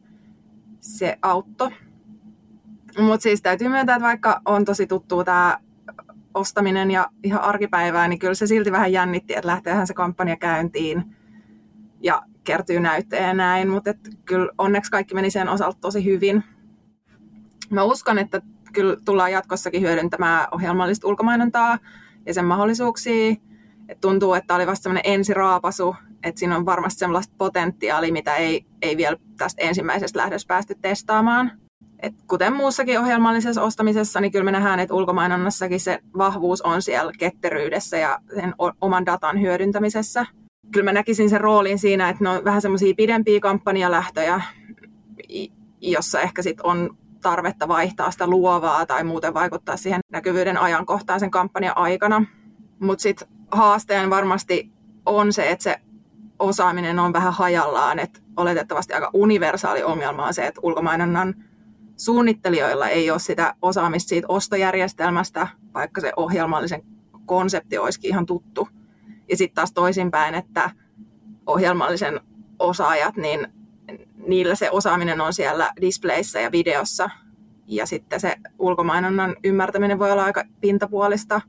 se 0.80 1.18
auttoi. 1.22 1.70
Mutta 2.98 3.22
siis 3.22 3.42
täytyy 3.42 3.68
myöntää, 3.68 3.96
että 3.96 4.06
vaikka 4.06 4.40
on 4.44 4.64
tosi 4.64 4.86
tuttu 4.86 5.24
tämä 5.24 5.58
ostaminen 6.34 6.90
ja 6.90 7.08
ihan 7.22 7.42
arkipäivää, 7.42 8.08
niin 8.08 8.18
kyllä 8.18 8.34
se 8.34 8.46
silti 8.46 8.72
vähän 8.72 8.92
jännitti, 8.92 9.34
että 9.34 9.48
lähteehän 9.48 9.86
se 9.86 9.94
kampanja 9.94 10.36
käyntiin 10.36 11.16
ja 12.00 12.22
kertyy 12.44 12.80
näyttöjä 12.80 13.26
ja 13.26 13.34
näin, 13.34 13.68
mutta 13.68 13.94
kyllä 14.24 14.52
onneksi 14.58 14.90
kaikki 14.90 15.14
meni 15.14 15.30
sen 15.30 15.48
osalta 15.48 15.78
tosi 15.80 16.04
hyvin. 16.04 16.44
Mä 17.70 17.82
uskon, 17.82 18.18
että 18.18 18.40
kyllä 18.72 18.96
tullaan 19.04 19.32
jatkossakin 19.32 19.82
hyödyntämään 19.82 20.48
ohjelmallista 20.52 21.08
ulkomainontaa 21.08 21.78
ja 22.26 22.34
sen 22.34 22.44
mahdollisuuksia. 22.44 23.34
Et 23.88 24.00
tuntuu, 24.00 24.34
että 24.34 24.54
oli 24.54 24.66
vasta 24.66 24.82
sellainen 24.82 25.12
ensiraapasu, 25.12 25.96
että 26.22 26.38
siinä 26.38 26.56
on 26.56 26.66
varmasti 26.66 26.98
sellaista 26.98 27.34
potentiaalia, 27.38 28.12
mitä 28.12 28.36
ei, 28.36 28.66
ei 28.82 28.96
vielä 28.96 29.16
tästä 29.36 29.62
ensimmäisestä 29.62 30.18
lähdössä 30.18 30.48
päästy 30.48 30.74
testaamaan. 30.82 31.52
Et 32.02 32.14
kuten 32.26 32.52
muussakin 32.52 33.00
ohjelmallisessa 33.00 33.62
ostamisessa, 33.62 34.20
niin 34.20 34.32
kyllä 34.32 34.44
me 34.44 34.52
nähdään, 34.52 34.80
että 34.80 34.94
ulkomainonnassakin 34.94 35.80
se 35.80 35.98
vahvuus 36.18 36.62
on 36.62 36.82
siellä 36.82 37.12
ketteryydessä 37.18 37.96
ja 37.96 38.18
sen 38.34 38.54
oman 38.80 39.06
datan 39.06 39.40
hyödyntämisessä. 39.40 40.26
Kyllä 40.72 40.84
mä 40.84 40.92
näkisin 40.92 41.30
sen 41.30 41.40
roolin 41.40 41.78
siinä, 41.78 42.08
että 42.08 42.24
ne 42.24 42.30
on 42.30 42.44
vähän 42.44 42.62
semmoisia 42.62 42.94
pidempiä 42.96 43.40
kampanjalähtöjä, 43.40 44.42
jossa 45.80 46.20
ehkä 46.20 46.42
sit 46.42 46.60
on 46.60 46.97
tarvetta 47.20 47.68
vaihtaa 47.68 48.10
sitä 48.10 48.26
luovaa 48.26 48.86
tai 48.86 49.04
muuten 49.04 49.34
vaikuttaa 49.34 49.76
siihen 49.76 50.00
näkyvyyden 50.12 50.58
ajankohtaan 50.58 51.20
sen 51.20 51.30
kampanjan 51.30 51.76
aikana. 51.76 52.24
Mutta 52.80 53.02
sitten 53.02 53.28
haasteen 53.52 54.10
varmasti 54.10 54.72
on 55.06 55.32
se, 55.32 55.50
että 55.50 55.62
se 55.62 55.80
osaaminen 56.38 56.98
on 56.98 57.12
vähän 57.12 57.32
hajallaan, 57.32 57.98
että 57.98 58.20
oletettavasti 58.36 58.92
aika 58.92 59.10
universaali 59.12 59.82
ongelma 59.82 60.26
on 60.26 60.34
se, 60.34 60.46
että 60.46 60.60
ulkomainonnan 60.64 61.34
suunnittelijoilla 61.96 62.88
ei 62.88 63.10
ole 63.10 63.18
sitä 63.18 63.54
osaamista 63.62 64.08
siitä 64.08 64.26
ostojärjestelmästä, 64.28 65.48
vaikka 65.74 66.00
se 66.00 66.12
ohjelmallisen 66.16 66.82
konsepti 67.26 67.78
olisikin 67.78 68.10
ihan 68.10 68.26
tuttu. 68.26 68.68
Ja 69.28 69.36
sitten 69.36 69.54
taas 69.54 69.72
toisinpäin, 69.72 70.34
että 70.34 70.70
ohjelmallisen 71.46 72.20
osaajat, 72.58 73.16
niin 73.16 73.48
niillä 74.28 74.54
se 74.54 74.70
osaaminen 74.70 75.20
on 75.20 75.32
siellä 75.32 75.72
displayissa 75.80 76.38
ja 76.38 76.52
videossa. 76.52 77.10
Ja 77.66 77.86
sitten 77.86 78.20
se 78.20 78.36
ulkomainonnan 78.58 79.36
ymmärtäminen 79.44 79.98
voi 79.98 80.12
olla 80.12 80.24
aika 80.24 80.44
pintapuolista. 80.60 81.40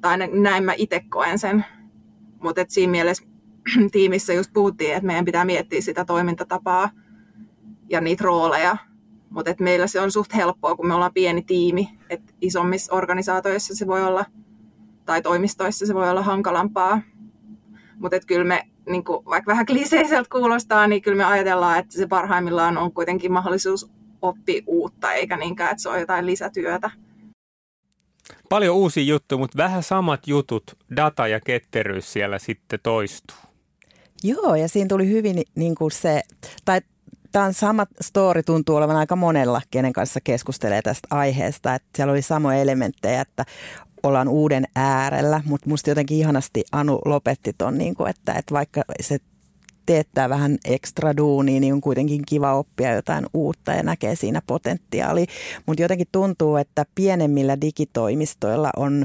Tai 0.00 0.18
näin 0.28 0.64
mä 0.64 0.72
itse 0.76 1.00
koen 1.08 1.38
sen. 1.38 1.64
Mutta 2.42 2.64
siinä 2.68 2.90
mielessä 2.90 3.24
tiimissä 3.92 4.32
just 4.32 4.52
puhuttiin, 4.52 4.94
että 4.94 5.06
meidän 5.06 5.24
pitää 5.24 5.44
miettiä 5.44 5.80
sitä 5.80 6.04
toimintatapaa 6.04 6.90
ja 7.88 8.00
niitä 8.00 8.24
rooleja. 8.24 8.76
Mutta 9.30 9.54
meillä 9.60 9.86
se 9.86 10.00
on 10.00 10.12
suht 10.12 10.34
helppoa, 10.34 10.76
kun 10.76 10.86
me 10.86 10.94
ollaan 10.94 11.14
pieni 11.14 11.42
tiimi. 11.42 11.88
Et 12.10 12.34
isommissa 12.40 12.94
organisaatioissa 12.94 13.76
se 13.76 13.86
voi 13.86 14.04
olla, 14.04 14.24
tai 15.04 15.22
toimistoissa 15.22 15.86
se 15.86 15.94
voi 15.94 16.10
olla 16.10 16.22
hankalampaa. 16.22 17.00
Mutta 17.98 18.20
kyllä 18.26 18.44
me, 18.44 18.66
niin 18.88 19.04
kuin, 19.04 19.24
vaikka 19.24 19.50
vähän 19.50 19.66
kliseiseltä 19.66 20.28
kuulostaa, 20.32 20.86
niin 20.86 21.02
kyllä 21.02 21.16
me 21.16 21.24
ajatellaan, 21.24 21.78
että 21.78 21.94
se 21.94 22.06
parhaimmillaan 22.06 22.78
on 22.78 22.92
kuitenkin 22.92 23.32
mahdollisuus 23.32 23.90
oppia 24.22 24.62
uutta, 24.66 25.12
eikä 25.12 25.36
niinkään, 25.36 25.70
että 25.70 25.82
se 25.82 25.88
on 25.88 26.00
jotain 26.00 26.26
lisätyötä. 26.26 26.90
Paljon 28.48 28.76
uusia 28.76 29.02
juttuja, 29.02 29.38
mutta 29.38 29.56
vähän 29.58 29.82
samat 29.82 30.26
jutut, 30.26 30.62
data 30.96 31.28
ja 31.28 31.40
ketteryys 31.40 32.12
siellä 32.12 32.38
sitten 32.38 32.78
toistuu. 32.82 33.36
Joo, 34.24 34.54
ja 34.54 34.68
siinä 34.68 34.88
tuli 34.88 35.08
hyvin 35.08 35.42
niin 35.54 35.74
kuin 35.74 35.90
se, 35.90 36.22
tai 36.64 36.80
tämä 37.32 37.52
sama 37.52 37.86
story 38.00 38.42
tuntuu 38.42 38.76
olevan 38.76 38.96
aika 38.96 39.16
monella, 39.16 39.60
kenen 39.70 39.92
kanssa 39.92 40.20
keskustelee 40.24 40.82
tästä 40.82 41.08
aiheesta. 41.10 41.74
Että 41.74 41.88
siellä 41.96 42.12
oli 42.12 42.22
samoja 42.22 42.58
elementtejä, 42.58 43.20
että 43.20 43.44
ollaan 44.08 44.28
uuden 44.28 44.64
äärellä, 44.76 45.42
mutta 45.44 45.68
musta 45.68 45.90
jotenkin 45.90 46.18
ihanasti 46.18 46.64
Anu 46.72 46.98
lopetti 47.04 47.52
ton, 47.58 47.78
niin 47.78 47.94
kuin, 47.94 48.10
että, 48.10 48.32
että 48.32 48.54
vaikka 48.54 48.82
se 49.00 49.18
teettää 49.86 50.28
vähän 50.28 50.58
ekstra 50.64 51.16
duunia, 51.16 51.60
niin 51.60 51.74
on 51.74 51.80
kuitenkin 51.80 52.22
kiva 52.26 52.54
oppia 52.54 52.94
jotain 52.94 53.26
uutta 53.34 53.72
ja 53.72 53.82
näkee 53.82 54.16
siinä 54.16 54.42
potentiaali. 54.46 55.26
Mutta 55.66 55.82
jotenkin 55.82 56.08
tuntuu, 56.12 56.56
että 56.56 56.84
pienemmillä 56.94 57.60
digitoimistoilla 57.60 58.70
on 58.76 59.04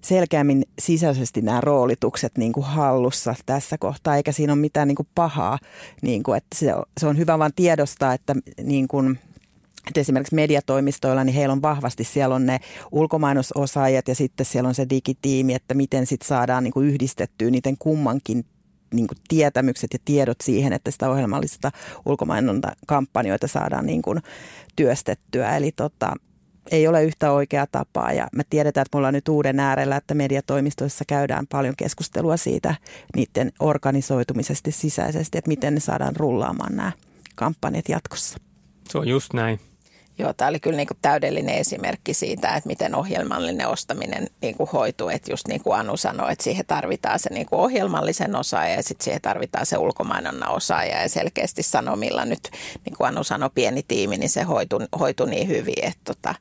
selkeämmin 0.00 0.62
sisäisesti 0.78 1.42
nämä 1.42 1.60
roolitukset 1.60 2.38
niin 2.38 2.52
kuin 2.52 2.66
hallussa 2.66 3.34
tässä 3.46 3.78
kohtaa, 3.78 4.16
eikä 4.16 4.32
siinä 4.32 4.52
ole 4.52 4.60
mitään 4.60 4.88
niin 4.88 4.96
kuin 4.96 5.08
pahaa. 5.14 5.58
Niin 6.02 6.22
kuin, 6.22 6.36
että 6.36 6.58
se, 6.58 6.66
se 7.00 7.06
on 7.06 7.18
hyvä 7.18 7.38
vaan 7.38 7.52
tiedostaa, 7.56 8.14
että 8.14 8.34
niin 8.62 8.88
kuin, 8.88 9.18
että 9.88 10.00
esimerkiksi 10.00 10.34
mediatoimistoilla, 10.34 11.24
niin 11.24 11.34
heillä 11.34 11.52
on 11.52 11.62
vahvasti, 11.62 12.04
siellä 12.04 12.34
on 12.34 12.46
ne 12.46 12.60
ulkomainososaajat 12.92 14.08
ja 14.08 14.14
sitten 14.14 14.46
siellä 14.46 14.68
on 14.68 14.74
se 14.74 14.86
digitiimi, 14.90 15.54
että 15.54 15.74
miten 15.74 16.06
sitten 16.06 16.28
saadaan 16.28 16.64
niin 16.64 16.72
kuin 16.72 16.88
yhdistettyä 16.88 17.50
niiden 17.50 17.78
kummankin 17.78 18.44
niin 18.94 19.06
kuin 19.06 19.18
tietämykset 19.28 19.92
ja 19.92 19.98
tiedot 20.04 20.36
siihen, 20.44 20.72
että 20.72 20.90
sitä 20.90 21.10
ohjelmallista 21.10 21.70
ulkomainonta 22.06 22.72
kampanjoita 22.86 23.46
saadaan 23.46 23.86
niin 23.86 24.02
kuin 24.02 24.22
työstettyä. 24.76 25.56
Eli 25.56 25.72
tota, 25.72 26.12
ei 26.70 26.88
ole 26.88 27.04
yhtä 27.04 27.32
oikeaa 27.32 27.66
tapaa 27.72 28.12
ja 28.12 28.28
me 28.32 28.42
tiedetään, 28.50 28.82
että 28.82 28.96
me 28.96 28.98
ollaan 28.98 29.14
nyt 29.14 29.28
uuden 29.28 29.60
äärellä, 29.60 29.96
että 29.96 30.14
mediatoimistoissa 30.14 31.04
käydään 31.04 31.46
paljon 31.46 31.74
keskustelua 31.76 32.36
siitä 32.36 32.74
niiden 33.16 33.52
organisoitumisesta 33.60 34.70
sisäisesti, 34.70 35.38
että 35.38 35.48
miten 35.48 35.74
ne 35.74 35.80
saadaan 35.80 36.16
rullaamaan 36.16 36.76
nämä 36.76 36.92
kampanjat 37.34 37.88
jatkossa. 37.88 38.38
Se 38.88 38.98
on 38.98 39.08
just 39.08 39.32
näin. 39.32 39.60
Joo, 40.18 40.32
tämä 40.32 40.48
oli 40.48 40.60
kyllä 40.60 40.76
niin 40.76 40.86
kuin 40.86 40.98
täydellinen 41.02 41.54
esimerkki 41.54 42.14
siitä, 42.14 42.48
että 42.48 42.68
miten 42.68 42.94
ohjelmallinen 42.94 43.68
ostaminen 43.68 44.26
niin 44.42 44.56
kuin 44.56 44.70
hoituu. 44.70 45.08
Että 45.08 45.32
just 45.32 45.48
niin 45.48 45.62
kuin 45.62 45.78
Anu 45.78 45.96
sanoi, 45.96 46.32
että 46.32 46.44
siihen 46.44 46.64
tarvitaan 46.66 47.18
se 47.18 47.30
niin 47.32 47.46
kuin 47.46 47.60
ohjelmallisen 47.60 48.36
osaaja 48.36 48.74
ja 48.74 48.82
sitten 48.82 49.04
siihen 49.04 49.20
tarvitaan 49.20 49.66
se 49.66 49.78
ulkomainonna 49.78 50.48
osaaja. 50.48 51.02
Ja 51.02 51.08
selkeästi 51.08 51.62
Sanomilla 51.62 52.24
nyt, 52.24 52.50
niin 52.84 52.96
kuin 52.96 53.08
Anu 53.08 53.24
sanoi, 53.24 53.50
pieni 53.54 53.82
tiimi, 53.88 54.16
niin 54.16 54.30
se 54.30 54.42
hoitui, 54.42 54.86
hoitui 54.98 55.30
niin 55.30 55.48
hyvin, 55.48 55.84
että 55.84 56.00
tota, 56.04 56.34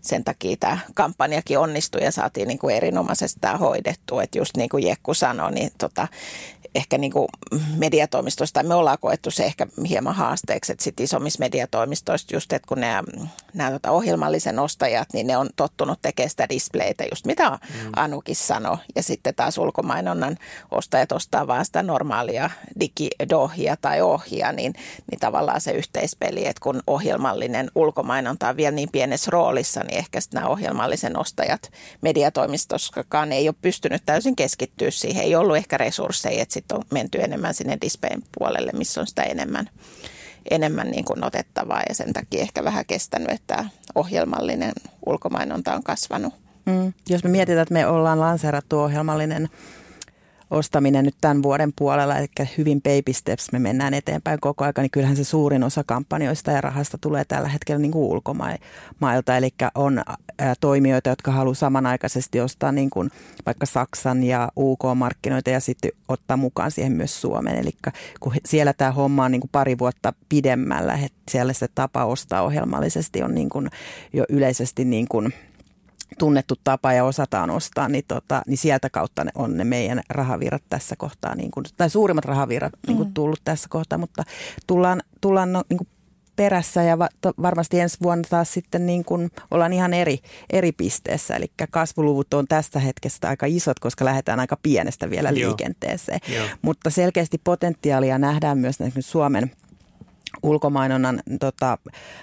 sen 0.00 0.24
takia 0.24 0.56
tämä 0.60 0.78
kampanjakin 0.94 1.58
onnistui 1.58 2.04
ja 2.04 2.12
saatiin 2.12 2.48
niin 2.48 2.58
kuin 2.58 2.76
erinomaisesti 2.76 3.40
tämä 3.40 3.56
hoidettu. 3.56 4.20
Että 4.20 4.38
just 4.38 4.56
niin 4.56 4.68
kuin 4.68 4.86
Jekku 4.86 5.14
sanoi, 5.14 5.52
niin 5.52 5.70
tota, 5.78 6.08
ehkä 6.74 6.98
niin 6.98 7.12
kuin 7.12 7.28
mediatoimistoista, 7.76 8.62
me 8.62 8.74
ollaan 8.74 8.98
koettu 9.00 9.30
se 9.30 9.44
ehkä 9.44 9.66
hieman 9.88 10.14
haasteeksi, 10.14 10.72
että 10.72 10.84
sitten 10.84 11.04
isommissa 11.04 11.38
mediatoimistoissa 11.38 12.36
just, 12.36 12.52
että 12.52 12.68
kun 12.68 12.80
nämä, 12.80 13.02
nämä 13.54 13.70
tota 13.70 13.90
ohjelmallisen 13.90 14.58
ostajat, 14.58 15.08
niin 15.12 15.26
ne 15.26 15.36
on 15.36 15.50
tottunut 15.56 15.98
tekemään 16.02 16.30
sitä 16.30 16.48
displaytä, 16.48 17.04
just 17.10 17.26
mitä 17.26 17.50
mm. 17.50 17.90
Anukin 17.96 18.36
sanoi, 18.36 18.76
ja 18.96 19.02
sitten 19.02 19.34
taas 19.34 19.58
ulkomainonnan 19.58 20.38
ostajat 20.70 21.12
ostaa 21.12 21.46
vaan 21.46 21.64
sitä 21.64 21.82
normaalia 21.82 22.50
digidohia 22.80 23.76
tai 23.76 24.00
ohjia, 24.00 24.52
niin, 24.52 24.74
niin 25.10 25.20
tavallaan 25.20 25.60
se 25.60 25.72
yhteispeli, 25.72 26.46
että 26.46 26.60
kun 26.62 26.82
ohjelmallinen 26.86 27.70
ulkomainonta 27.74 28.48
on 28.48 28.56
vielä 28.56 28.74
niin 28.74 28.88
pienessä 28.92 29.30
roolissa, 29.30 29.80
niin 29.80 29.98
ehkä 29.98 30.20
sitten 30.20 30.38
nämä 30.38 30.52
ohjelmallisen 30.52 31.18
ostajat 31.18 31.72
mediatoimistossakaan 32.00 33.32
ei 33.32 33.48
ole 33.48 33.54
pystynyt 33.62 34.02
täysin 34.06 34.36
keskittyä 34.36 34.90
siihen, 34.90 35.24
ei 35.24 35.34
ollut 35.34 35.56
ehkä 35.56 35.78
resursseja, 35.78 36.42
että 36.42 36.54
sitten 36.62 36.76
on 36.78 36.84
menty 36.90 37.20
enemmän 37.20 37.54
sinne 37.54 37.78
displayn 37.80 38.22
puolelle, 38.38 38.72
missä 38.74 39.00
on 39.00 39.06
sitä 39.06 39.22
enemmän, 39.22 39.70
enemmän 40.50 40.90
niin 40.90 41.04
kuin 41.04 41.24
otettavaa 41.24 41.82
ja 41.88 41.94
sen 41.94 42.12
takia 42.12 42.42
ehkä 42.42 42.64
vähän 42.64 42.84
kestänyt, 42.86 43.30
että 43.30 43.64
ohjelmallinen 43.94 44.72
ulkomainonta 45.06 45.74
on 45.74 45.82
kasvanut. 45.82 46.34
Mm. 46.66 46.92
Jos 47.08 47.24
me 47.24 47.30
mietitään, 47.30 47.62
että 47.62 47.74
me 47.74 47.86
ollaan 47.86 48.20
lanseerattu 48.20 48.78
ohjelmallinen 48.78 49.48
ostaminen 50.52 51.04
nyt 51.04 51.14
tämän 51.20 51.42
vuoden 51.42 51.72
puolella, 51.76 52.18
eli 52.18 52.26
hyvin 52.58 52.82
baby 52.82 53.12
steps 53.12 53.52
me 53.52 53.58
mennään 53.58 53.94
eteenpäin 53.94 54.40
koko 54.40 54.64
ajan, 54.64 54.74
niin 54.76 54.90
kyllähän 54.90 55.16
se 55.16 55.24
suurin 55.24 55.62
osa 55.62 55.84
kampanjoista 55.86 56.50
ja 56.50 56.60
rahasta 56.60 56.98
tulee 56.98 57.24
tällä 57.24 57.48
hetkellä 57.48 57.78
niin 57.78 57.92
kuin 57.92 58.04
ulkomailta, 58.04 59.36
eli 59.36 59.54
on 59.74 60.02
toimijoita, 60.60 61.08
jotka 61.08 61.32
haluaa 61.32 61.54
samanaikaisesti 61.54 62.40
ostaa 62.40 62.72
niin 62.72 62.90
kuin 62.90 63.10
vaikka 63.46 63.66
Saksan 63.66 64.22
ja 64.22 64.48
UK-markkinoita 64.56 65.50
ja 65.50 65.60
sitten 65.60 65.92
ottaa 66.08 66.36
mukaan 66.36 66.70
siihen 66.70 66.92
myös 66.92 67.20
Suomen, 67.20 67.58
eli 67.58 67.70
kun 68.20 68.32
siellä 68.44 68.72
tämä 68.72 68.92
homma 68.92 69.24
on 69.24 69.30
niin 69.30 69.40
kuin 69.40 69.50
pari 69.52 69.78
vuotta 69.78 70.12
pidemmällä, 70.28 70.94
että 70.94 71.18
siellä 71.30 71.52
se 71.52 71.68
tapa 71.74 72.04
ostaa 72.04 72.42
ohjelmallisesti 72.42 73.22
on 73.22 73.34
niin 73.34 73.48
kuin 73.48 73.70
jo 74.12 74.24
yleisesti 74.28 74.84
niin 74.84 75.06
kuin– 75.08 75.32
tunnettu 76.18 76.54
tapa 76.64 76.92
ja 76.92 77.04
osataan 77.04 77.50
ostaa, 77.50 77.88
niin, 77.88 78.04
tota, 78.08 78.42
niin 78.46 78.58
sieltä 78.58 78.90
kautta 78.90 79.24
ne 79.24 79.30
on 79.34 79.56
ne 79.56 79.64
meidän 79.64 80.00
rahavirrat 80.08 80.62
tässä 80.68 80.96
kohtaa, 80.98 81.34
niin 81.34 81.50
kuin, 81.50 81.64
tai 81.76 81.90
suurimmat 81.90 82.24
rahavirrat 82.24 82.72
niin 82.86 82.96
kuin 82.96 83.08
mm. 83.08 83.14
tullut 83.14 83.40
tässä 83.44 83.68
kohtaa, 83.70 83.98
mutta 83.98 84.22
tullaan, 84.66 85.02
tullaan 85.20 85.52
no, 85.52 85.62
niin 85.68 85.78
kuin 85.78 85.88
perässä 86.36 86.82
ja 86.82 86.98
va, 86.98 87.08
varmasti 87.42 87.80
ensi 87.80 87.98
vuonna 88.02 88.24
taas 88.30 88.52
sitten 88.52 88.86
niin 88.86 89.04
kuin 89.04 89.30
ollaan 89.50 89.72
ihan 89.72 89.94
eri, 89.94 90.18
eri 90.52 90.72
pisteessä. 90.72 91.36
Eli 91.36 91.46
kasvuluvut 91.70 92.34
on 92.34 92.46
tästä 92.48 92.78
hetkestä 92.78 93.28
aika 93.28 93.46
isot, 93.46 93.78
koska 93.78 94.04
lähdetään 94.04 94.40
aika 94.40 94.56
pienestä 94.62 95.10
vielä 95.10 95.30
Joo. 95.30 95.48
liikenteeseen. 95.48 96.20
Joo. 96.28 96.46
Mutta 96.62 96.90
selkeästi 96.90 97.38
potentiaalia 97.44 98.18
nähdään 98.18 98.58
myös 98.58 98.78
Suomen– 99.00 99.50
ulkomainonnan 100.42 101.22
tota, 101.40 101.78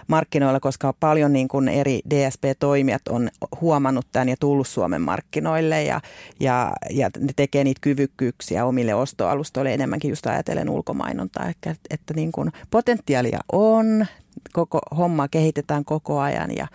markkinoilla, 0.07 0.59
koska 0.59 0.93
paljon 0.99 1.33
niin 1.33 1.47
kuin 1.47 1.67
eri 1.67 1.99
DSP-toimijat 2.09 3.07
on 3.07 3.29
huomannut 3.61 4.05
tämän 4.11 4.29
ja 4.29 4.35
tullut 4.39 4.67
Suomen 4.67 5.01
markkinoille 5.01 5.83
ja, 5.83 6.01
ja, 6.39 6.71
ja 6.89 7.09
ne 7.19 7.33
tekee 7.35 7.63
niitä 7.63 7.81
kyvykkyyksiä 7.81 8.65
omille 8.65 8.93
ostoalustoille 8.93 9.73
enemmänkin 9.73 10.09
just 10.09 10.27
ajatellen 10.27 10.69
ulkomainontaa, 10.69 11.49
että, 11.49 11.75
että 11.89 12.13
niin 12.13 12.31
kuin 12.31 12.51
potentiaalia 12.71 13.39
on, 13.51 14.05
koko 14.53 14.79
homma 14.97 15.27
kehitetään 15.27 15.85
koko 15.85 16.19
ajan 16.19 16.55
ja, 16.55 16.67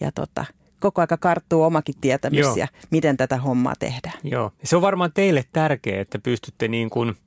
ja 0.00 0.12
tota, 0.12 0.44
koko 0.80 1.00
aika 1.00 1.16
karttuu 1.16 1.62
omakin 1.62 1.94
tietämys 2.00 2.38
Joo. 2.38 2.56
ja 2.56 2.68
miten 2.90 3.16
tätä 3.16 3.36
hommaa 3.36 3.74
tehdään. 3.78 4.18
Joo, 4.24 4.52
se 4.64 4.76
on 4.76 4.82
varmaan 4.82 5.12
teille 5.12 5.44
tärkeää, 5.52 6.00
että 6.00 6.18
pystytte 6.18 6.68
niin 6.68 6.90
kuin– 6.90 7.14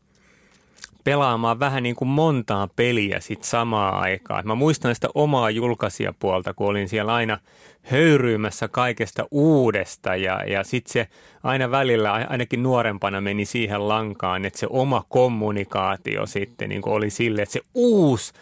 pelaamaan 1.04 1.60
vähän 1.60 1.84
niin 1.84 1.96
kuin 1.96 2.10
montaa 2.10 2.68
peliä 2.76 3.20
sit 3.20 3.44
samaa 3.44 4.00
aikaa. 4.00 4.44
Mä 4.44 4.56
muistan 4.56 4.96
sitä 4.96 5.08
omaa 5.16 5.50
julkaisijapuolta, 5.50 6.54
kun 6.54 6.68
olin 6.68 6.90
siellä 6.90 7.14
aina 7.14 7.40
höyryymässä 7.84 8.68
kaikesta 8.68 9.26
uudesta 9.32 10.16
ja, 10.16 10.44
ja 10.48 10.64
sitten 10.64 10.94
se 10.94 11.08
aina 11.44 11.72
välillä, 11.72 12.12
ainakin 12.12 12.64
nuorempana 12.64 13.22
meni 13.22 13.46
siihen 13.46 13.88
lankaan, 13.88 14.46
että 14.46 14.60
se 14.60 14.68
oma 14.70 15.04
kommunikaatio 15.10 16.26
sitten 16.26 16.70
niin 16.70 16.82
oli 16.86 17.10
sille, 17.10 17.42
että 17.42 17.54
se 17.54 17.62
uusi 17.74 18.34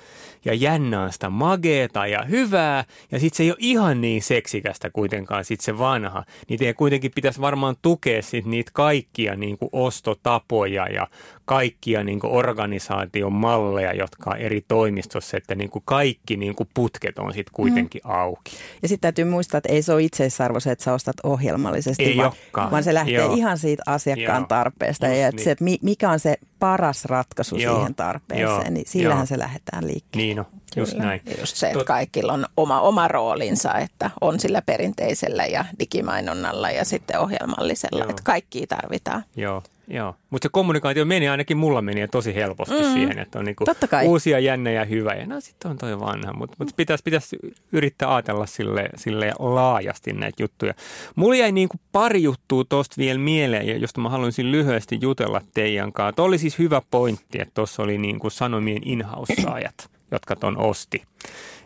ja 0.45 0.53
jännä 0.53 1.01
on 1.01 1.13
sitä 1.13 1.29
mageeta 1.29 2.07
ja 2.07 2.23
hyvää, 2.23 2.83
ja 3.11 3.19
sitten 3.19 3.37
se 3.37 3.43
ei 3.43 3.51
ole 3.51 3.57
ihan 3.59 4.01
niin 4.01 4.21
seksikästä 4.21 4.89
kuitenkaan 4.89 5.45
sitten 5.45 5.65
se 5.65 5.77
vanha, 5.77 6.23
niin 6.49 6.59
teidän 6.59 6.75
kuitenkin 6.75 7.11
pitäisi 7.15 7.41
varmaan 7.41 7.75
tukea 7.81 8.21
sit 8.21 8.45
niitä 8.45 8.71
kaikkia 8.73 9.35
niin 9.35 9.57
kuin 9.57 9.69
ostotapoja 9.73 10.87
ja 10.87 11.07
kaikkia 11.45 12.03
niin 12.03 12.19
kuin 12.19 12.33
organisaation 12.33 13.33
malleja, 13.33 13.93
jotka 13.93 14.29
on 14.29 14.37
eri 14.37 14.61
toimistossa, 14.67 15.37
että 15.37 15.55
niin 15.55 15.69
kuin 15.69 15.83
kaikki 15.85 16.37
niin 16.37 16.55
kuin 16.55 16.69
putket 16.73 17.19
on 17.19 17.33
sitten 17.33 17.53
kuitenkin 17.53 18.01
mm. 18.05 18.11
auki. 18.11 18.51
Ja 18.81 18.87
sitten 18.87 19.01
täytyy 19.01 19.30
muistaa, 19.31 19.57
että 19.57 19.71
ei 19.71 19.81
se 19.81 19.93
ole 19.93 20.03
itseisarvo 20.03 20.59
se, 20.59 20.71
että 20.71 20.85
sä 20.85 20.93
ostat 20.93 21.15
ohjelmallisesti, 21.23 22.03
ei 22.03 22.17
vaan, 22.17 22.31
vaan 22.71 22.83
se 22.83 22.93
lähtee 22.93 23.13
Joo. 23.13 23.35
ihan 23.35 23.57
siitä 23.57 23.83
asiakkaan 23.85 24.41
Joo. 24.41 24.47
tarpeesta 24.47 25.07
Just 25.07 25.19
ja 25.19 25.27
että 25.27 25.35
niin. 25.35 25.43
se, 25.43 25.51
että 25.51 25.65
mikä 25.81 26.09
on 26.09 26.19
se 26.19 26.37
paras 26.59 27.05
ratkaisu 27.05 27.55
Joo. 27.55 27.75
siihen 27.75 27.95
tarpeeseen, 27.95 28.49
Joo. 28.49 28.69
niin 28.69 28.87
sillähän 28.87 29.19
Joo. 29.21 29.25
se 29.25 29.39
lähdetään 29.39 29.87
liikkeelle. 29.87 30.25
Niin 30.25 30.39
on, 30.39 30.45
just 30.75 30.91
Kyllä. 30.91 31.05
näin. 31.05 31.21
Just 31.39 31.55
se, 31.55 31.67
että 31.67 31.83
kaikilla 31.83 32.33
on 32.33 32.45
oma, 32.57 32.81
oma 32.81 33.07
roolinsa, 33.07 33.73
että 33.73 34.09
on 34.21 34.39
sillä 34.39 34.61
perinteisellä 34.61 35.45
ja 35.45 35.65
digimainonnalla 35.79 36.71
ja 36.71 36.85
sitten 36.85 37.19
ohjelmallisella, 37.19 37.99
Joo. 37.99 38.09
että 38.09 38.21
kaikki 38.25 38.67
tarvitaan. 38.67 39.23
Joo. 39.35 39.63
Joo, 39.93 40.15
mutta 40.29 40.45
se 40.45 40.49
kommunikaatio 40.51 41.05
meni 41.05 41.29
ainakin, 41.29 41.57
mulla 41.57 41.81
meni 41.81 42.07
tosi 42.07 42.35
helposti 42.35 42.83
mm. 42.83 42.93
siihen, 42.93 43.19
että 43.19 43.39
on 43.39 43.45
niinku 43.45 43.65
uusia 44.03 44.39
jännä 44.39 44.71
ja 44.71 44.85
hyvä. 44.85 45.13
Ja 45.13 45.25
no 45.25 45.41
sitten 45.41 45.71
on 45.71 45.77
toi 45.77 45.99
vanha, 45.99 46.33
mutta 46.33 46.55
mut 46.59 46.69
pitäisi, 46.75 47.03
pitäisi 47.03 47.37
yrittää 47.71 48.15
ajatella 48.15 48.45
sille, 48.45 48.89
sille 48.95 49.33
laajasti 49.39 50.13
näitä 50.13 50.43
juttuja. 50.43 50.73
Mulla 51.15 51.35
jäi 51.35 51.51
niinku 51.51 51.77
pari 51.91 52.23
juttua 52.23 52.63
tuosta 52.69 52.95
vielä 52.97 53.19
mieleen, 53.19 53.81
josta 53.81 54.01
mä 54.01 54.09
haluaisin 54.09 54.51
lyhyesti 54.51 54.97
jutella 55.01 55.41
teidän 55.53 55.93
kanssa. 55.93 56.15
Tuo 56.15 56.25
oli 56.25 56.37
siis 56.37 56.59
hyvä 56.59 56.81
pointti, 56.91 57.41
että 57.41 57.53
tuossa 57.53 57.83
oli 57.83 57.97
niinku 57.97 58.29
sanomien 58.29 58.81
inhaussaajat, 58.85 59.89
jotka 60.11 60.35
ton 60.35 60.57
osti 60.57 61.03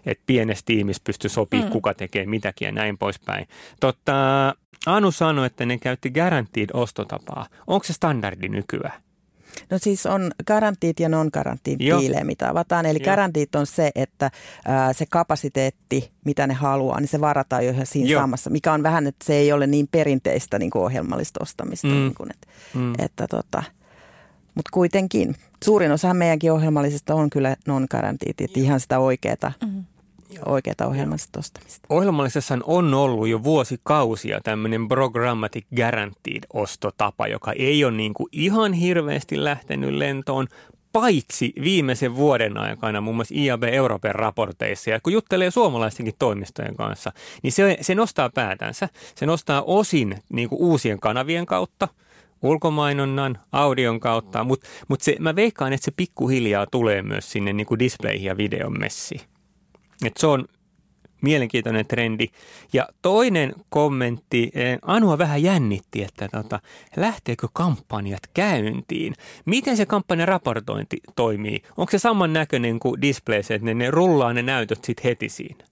että 0.05 0.23
pienessä 0.25 0.65
tiimissä 0.65 1.01
pystyy 1.03 1.29
sopimaan, 1.29 1.69
mm. 1.69 1.71
kuka 1.71 1.93
tekee 1.93 2.25
mitäkin 2.25 2.65
ja 2.65 2.71
näin 2.71 2.97
poispäin. 2.97 3.47
Totta, 3.79 4.13
Anu 4.85 5.11
sanoi, 5.11 5.45
että 5.45 5.65
ne 5.65 5.77
käytti 5.77 6.11
guaranteed 6.11 6.69
ostotapaa. 6.73 7.47
Onko 7.67 7.83
se 7.83 7.93
standardi 7.93 8.49
nykyään? 8.49 9.01
No 9.69 9.77
siis 9.77 10.05
on 10.05 10.31
garantiit 10.47 10.99
ja 10.99 11.09
non-garantiit 11.09 11.79
diilejä, 11.79 12.23
mitä 12.23 12.49
avataan. 12.49 12.85
Eli 12.85 12.99
garantiit 12.99 13.55
on 13.55 13.67
se, 13.67 13.91
että 13.95 14.31
ää, 14.65 14.93
se 14.93 15.05
kapasiteetti, 15.09 16.11
mitä 16.25 16.47
ne 16.47 16.53
haluaa, 16.53 16.99
niin 16.99 17.07
se 17.07 17.21
varataan 17.21 17.65
jo 17.65 17.71
ihan 17.71 17.85
siinä 17.85 18.09
Joo. 18.09 18.21
samassa. 18.21 18.49
Mikä 18.49 18.73
on 18.73 18.83
vähän, 18.83 19.07
että 19.07 19.25
se 19.25 19.33
ei 19.33 19.51
ole 19.51 19.67
niin 19.67 19.87
perinteistä 19.91 20.59
niin 20.59 20.71
kuin 20.71 20.83
ohjelmallista 20.83 21.39
ostamista. 21.43 21.87
Mm. 21.87 21.93
Niin 21.93 22.15
kuin, 22.15 22.31
että, 22.31 22.47
mm. 22.73 22.93
että 22.99 23.27
tota, 23.27 23.63
mutta 24.55 24.69
kuitenkin, 24.73 25.35
suurin 25.63 25.91
osa 25.91 26.13
meidänkin 26.13 26.51
ohjelmallisista 26.51 27.15
on 27.15 27.29
kyllä 27.29 27.55
non-garantiit, 27.67 28.41
että 28.41 28.59
ihan 28.59 28.79
sitä 28.79 28.99
oikeaa 28.99 29.53
mm 29.65 29.83
oikeaa 30.45 30.87
ohjelmasta 30.87 31.39
ostamista. 31.39 31.87
Ohjelmallisessa 31.89 32.57
on 32.63 32.93
ollut 32.93 33.27
jo 33.27 33.43
vuosikausia 33.43 34.39
tämmöinen 34.43 34.87
programmatic 34.87 35.65
guaranteed 35.75 36.43
ostotapa, 36.53 37.27
joka 37.27 37.51
ei 37.51 37.85
ole 37.85 37.97
niin 37.97 38.13
kuin 38.13 38.29
ihan 38.31 38.73
hirveästi 38.73 39.43
lähtenyt 39.43 39.93
lentoon, 39.93 40.47
paitsi 40.91 41.53
viimeisen 41.63 42.15
vuoden 42.15 42.57
aikana 42.57 43.01
muun 43.01 43.15
muassa 43.15 43.35
IAB 43.37 43.63
Euroopan 43.63 44.15
raporteissa, 44.15 44.89
ja 44.89 44.99
kun 44.99 45.13
juttelee 45.13 45.51
suomalaistenkin 45.51 46.13
toimistojen 46.19 46.75
kanssa, 46.75 47.11
niin 47.43 47.51
se, 47.51 47.77
se 47.81 47.95
nostaa 47.95 48.29
päätänsä. 48.29 48.89
Se 49.15 49.25
nostaa 49.25 49.61
osin 49.61 50.17
niin 50.29 50.49
kuin 50.49 50.61
uusien 50.61 50.99
kanavien 50.99 51.45
kautta, 51.45 51.87
ulkomainonnan, 52.41 53.37
audion 53.51 53.99
kautta, 53.99 54.43
mutta 54.43 54.67
mut 54.87 55.01
se, 55.01 55.15
mä 55.19 55.35
veikkaan, 55.35 55.73
että 55.73 55.85
se 55.85 55.91
pikkuhiljaa 55.91 56.67
tulee 56.71 57.01
myös 57.01 57.31
sinne 57.31 57.53
niin 57.53 57.67
kuin 57.67 57.79
displayhin 57.79 58.25
ja 58.27 58.37
videon 58.37 58.79
messiin. 58.79 59.21
Et 60.05 60.17
se 60.17 60.27
on 60.27 60.45
mielenkiintoinen 61.21 61.87
trendi. 61.87 62.27
Ja 62.73 62.87
toinen 63.01 63.53
kommentti, 63.69 64.51
eh, 64.53 64.79
Anua 64.81 65.17
vähän 65.17 65.43
jännitti, 65.43 66.03
että 66.03 66.27
tota, 66.31 66.59
lähteekö 66.95 67.47
kampanjat 67.53 68.27
käyntiin. 68.33 69.13
Miten 69.45 69.77
se 69.77 69.85
kampanjan 69.85 70.27
raportointi 70.27 70.97
toimii? 71.15 71.61
Onko 71.77 71.91
se 71.91 71.99
samannäköinen 71.99 72.79
kuin 72.79 73.01
displays, 73.01 73.51
että 73.51 73.65
ne, 73.65 73.73
ne 73.73 73.91
rullaa 73.91 74.33
ne 74.33 74.41
näytöt 74.41 74.83
sitten 74.83 75.03
heti 75.03 75.29
siinä? 75.29 75.65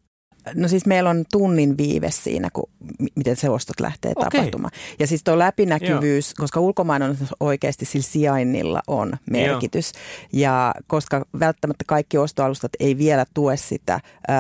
No 0.55 0.67
siis 0.67 0.85
meillä 0.85 1.09
on 1.09 1.25
tunnin 1.31 1.77
viive 1.77 2.11
siinä, 2.11 2.49
kun, 2.53 2.69
miten 3.15 3.35
se 3.35 3.49
ostot 3.49 3.79
lähtee 3.79 4.11
okay. 4.15 4.29
tapahtumaan. 4.29 4.71
Ja 4.99 5.07
siis 5.07 5.23
tuo 5.23 5.39
läpinäkyvyys, 5.39 6.27
Joo. 6.29 6.43
koska 6.43 6.59
ulkomaan 6.59 7.17
oikeasti 7.39 7.85
sillä 7.85 8.05
sijainnilla 8.05 8.81
on 8.87 9.13
merkitys. 9.29 9.91
Joo. 9.93 10.41
Ja 10.41 10.73
koska 10.87 11.25
välttämättä 11.39 11.83
kaikki 11.87 12.17
ostoalustat 12.17 12.71
ei 12.79 12.97
vielä 12.97 13.25
tue 13.33 13.57
sitä 13.57 13.93
ä, 13.93 13.99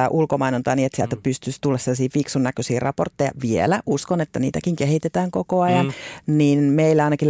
ulkomainontaa 0.09 0.75
niin, 0.75 0.85
että 0.85 0.95
sieltä 0.95 1.15
mm. 1.15 1.21
pystyisi 1.21 1.61
tulla 1.61 1.77
sellaisia 1.77 2.09
fiksun 2.13 2.43
näköisiä 2.43 2.79
raportteja 2.79 3.31
vielä. 3.41 3.81
Uskon, 3.85 4.21
että 4.21 4.39
niitäkin 4.39 4.75
kehitetään 4.75 5.31
koko 5.31 5.61
ajan. 5.61 5.85
Mm. 5.85 6.37
Niin 6.37 6.59
meillä 6.59 7.03
ainakin, 7.03 7.29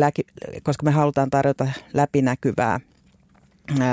koska 0.64 0.84
me 0.84 0.92
halutaan 0.92 1.30
tarjota 1.30 1.68
läpinäkyvää 1.94 2.80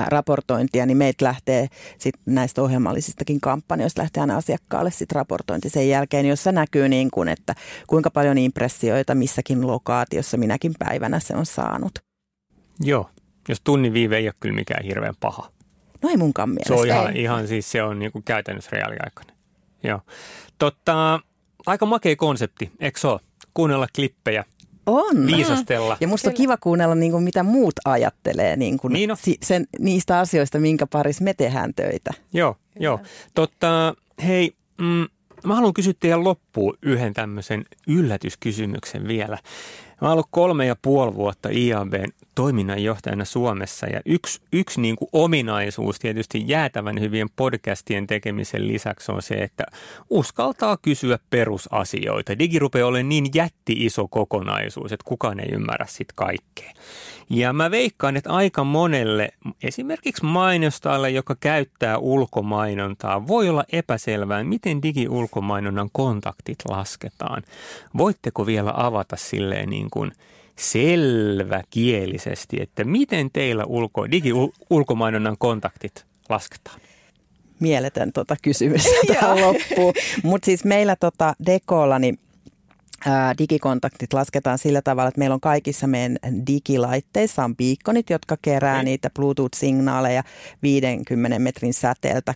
raportointia, 0.07 0.87
niin 0.87 0.97
meitä 0.97 1.25
lähtee 1.25 1.69
sit 1.99 2.15
näistä 2.27 2.63
ohjelmallisistakin 2.63 3.41
kampanjoista 3.41 4.03
lähtee 4.03 4.21
aina 4.21 4.37
asiakkaalle 4.37 4.91
sit 4.91 5.13
raportointi 5.13 5.71
sen 5.71 5.89
jälkeen, 5.89 6.27
jossa 6.27 6.53
näkyy 6.53 6.89
niin 6.89 7.11
kuin, 7.11 7.29
että 7.29 7.55
kuinka 7.87 8.11
paljon 8.11 8.39
impressioita 8.39 9.15
missäkin 9.15 9.67
lokaatiossa 9.67 10.37
minäkin 10.37 10.73
päivänä 10.79 11.21
se 11.21 11.37
on 11.37 11.47
saanut. 11.47 11.99
Joo, 12.81 13.11
jos 13.49 13.61
tunnin 13.61 13.93
viive 13.93 14.17
ei 14.17 14.27
ole 14.27 14.35
kyllä 14.41 14.55
mikään 14.55 14.85
hirveän 14.85 15.15
paha. 15.21 15.51
No 16.03 16.09
ei 16.09 16.17
munkaan 16.17 16.49
mielestä. 16.49 16.75
Se 16.75 16.81
on 16.81 16.87
ihan, 16.87 17.17
ihan 17.17 17.49
siis 17.49 17.73
se 17.73 17.83
on 17.83 17.99
niin 17.99 18.13
kuin 18.13 18.25
käytännössä 18.25 18.71
reaaliaikainen. 18.73 19.37
Joo. 19.83 20.01
Totta, 20.59 21.21
aika 21.67 21.87
makea 21.87 22.17
konsepti, 22.17 22.73
eikö 22.81 23.09
ole? 23.09 23.21
Kuunnella 23.55 23.87
klippejä, 23.95 24.45
on. 24.91 25.27
viisastella. 25.27 25.97
Ja 26.01 26.09
musta 26.09 26.29
on 26.29 26.35
kiva 26.35 26.57
kuunnella, 26.57 26.95
niin 26.95 27.13
kuin, 27.13 27.25
mitä 27.25 27.43
muut 27.43 27.75
ajattelee 27.85 28.57
niin 28.57 28.79
kuin 28.79 28.93
niin 28.93 29.11
sen, 29.43 29.67
niistä 29.79 30.19
asioista, 30.19 30.59
minkä 30.59 30.87
parissa 30.87 31.25
me 31.25 31.35
tehdään 31.35 31.75
töitä. 31.75 32.11
Joo, 32.33 32.57
joo. 32.81 33.01
Totta, 33.35 33.95
hei, 34.27 34.55
mm, 34.81 35.07
mä 35.45 35.55
haluan 35.55 35.75
kysyä 35.75 35.93
teidän 36.01 36.25
loppuun 36.25 36.79
yhden 36.83 37.15
tämmöisen 37.15 37.65
yllätyskysymyksen 37.87 39.09
vielä. 39.09 39.39
Mä 40.01 40.09
oon 40.09 40.13
ollut 40.13 40.29
kolme 40.31 40.67
ja 40.67 40.77
puoli 40.83 41.15
vuotta 41.15 41.49
IABn 41.53 42.13
toiminnanjohtajana 42.41 43.25
Suomessa 43.25 43.87
ja 43.87 44.01
yksi, 44.07 44.41
yksi 44.53 44.81
niin 44.81 44.97
kuin 44.97 45.09
ominaisuus 45.13 45.99
tietysti 45.99 46.45
jäätävän 46.47 47.01
hyvien 47.01 47.29
podcastien 47.37 48.07
tekemisen 48.07 48.69
lisäksi 48.69 49.13
on 49.13 49.23
se, 49.23 49.35
että 49.35 49.65
uskaltaa 50.11 50.77
kysyä 50.83 51.19
perusasioita. 51.31 52.39
Digi 52.39 52.59
rupeaa 52.59 52.89
olemaan 52.89 53.09
niin 53.09 53.27
jätti 53.35 53.73
iso 53.73 54.09
kokonaisuus, 54.09 54.93
että 54.93 55.05
kukaan 55.05 55.41
ei 55.41 55.53
ymmärrä 55.53 55.87
sitä 55.89 56.13
kaikkea. 56.17 56.73
Ja 57.31 57.53
mä 57.53 57.71
veikkaan, 57.71 58.17
että 58.17 58.31
aika 58.31 58.65
monelle, 58.65 59.31
esimerkiksi 59.63 60.25
mainostajalle, 60.25 61.11
joka 61.11 61.37
käyttää 61.41 61.99
ulkomainontaa, 61.99 63.27
voi 63.27 63.49
olla 63.49 63.65
epäselvää, 63.73 64.45
miten 64.45 64.83
digiulkomainonnan 64.83 65.89
kontaktit 65.93 66.59
lasketaan. 66.69 67.43
Voitteko 67.97 68.47
vielä 68.47 68.73
avata 68.77 69.17
silleen 69.17 69.71
niin 69.71 69.91
kuin 69.91 70.13
selväkielisesti, 70.61 72.57
että 72.61 72.85
miten 72.85 73.31
teillä 73.31 73.65
ulko, 73.65 74.07
digi-ulkomainonnan 74.11 75.37
kontaktit 75.39 76.07
lasketaan? 76.29 76.81
Mieletön 77.61 78.13
tota 78.13 78.37
kysymys 78.43 78.85
tähän 79.07 79.41
loppuun. 79.41 79.95
Mutta 80.23 80.47
siis 80.47 80.65
meillä 80.65 80.97
tota 80.97 81.35
Dekolla, 81.47 81.99
niin 81.99 82.19
digikontaktit 83.39 84.13
lasketaan 84.13 84.59
sillä 84.59 84.83
tavalla, 84.83 85.09
että 85.09 85.19
meillä 85.19 85.35
on 85.35 85.41
kaikissa 85.41 85.87
meidän 85.87 86.19
digilaitteissa 86.47 87.45
on 87.45 87.57
beaconit, 87.57 88.11
jotka 88.11 88.37
kerää 88.43 88.75
okay. 88.75 88.85
niitä 88.85 89.11
Bluetooth-signaaleja 89.11 90.23
50 90.63 91.39
metrin 91.39 91.75
säteeltä 91.75 92.35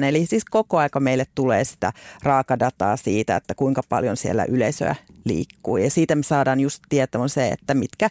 24-7. 0.00 0.04
Eli 0.04 0.26
siis 0.26 0.44
koko 0.44 0.78
aika 0.78 1.00
meille 1.00 1.26
tulee 1.34 1.64
sitä 1.64 1.92
raakadataa 2.22 2.96
siitä, 2.96 3.36
että 3.36 3.54
kuinka 3.54 3.82
paljon 3.88 4.16
siellä 4.16 4.44
yleisöä 4.44 4.94
liikkuu. 5.24 5.76
Ja 5.76 5.90
siitä 5.90 6.14
me 6.14 6.22
saadaan 6.22 6.60
just 6.60 6.82
tietoon 6.88 7.28
se, 7.28 7.48
että 7.48 7.74
mitkä 7.74 8.08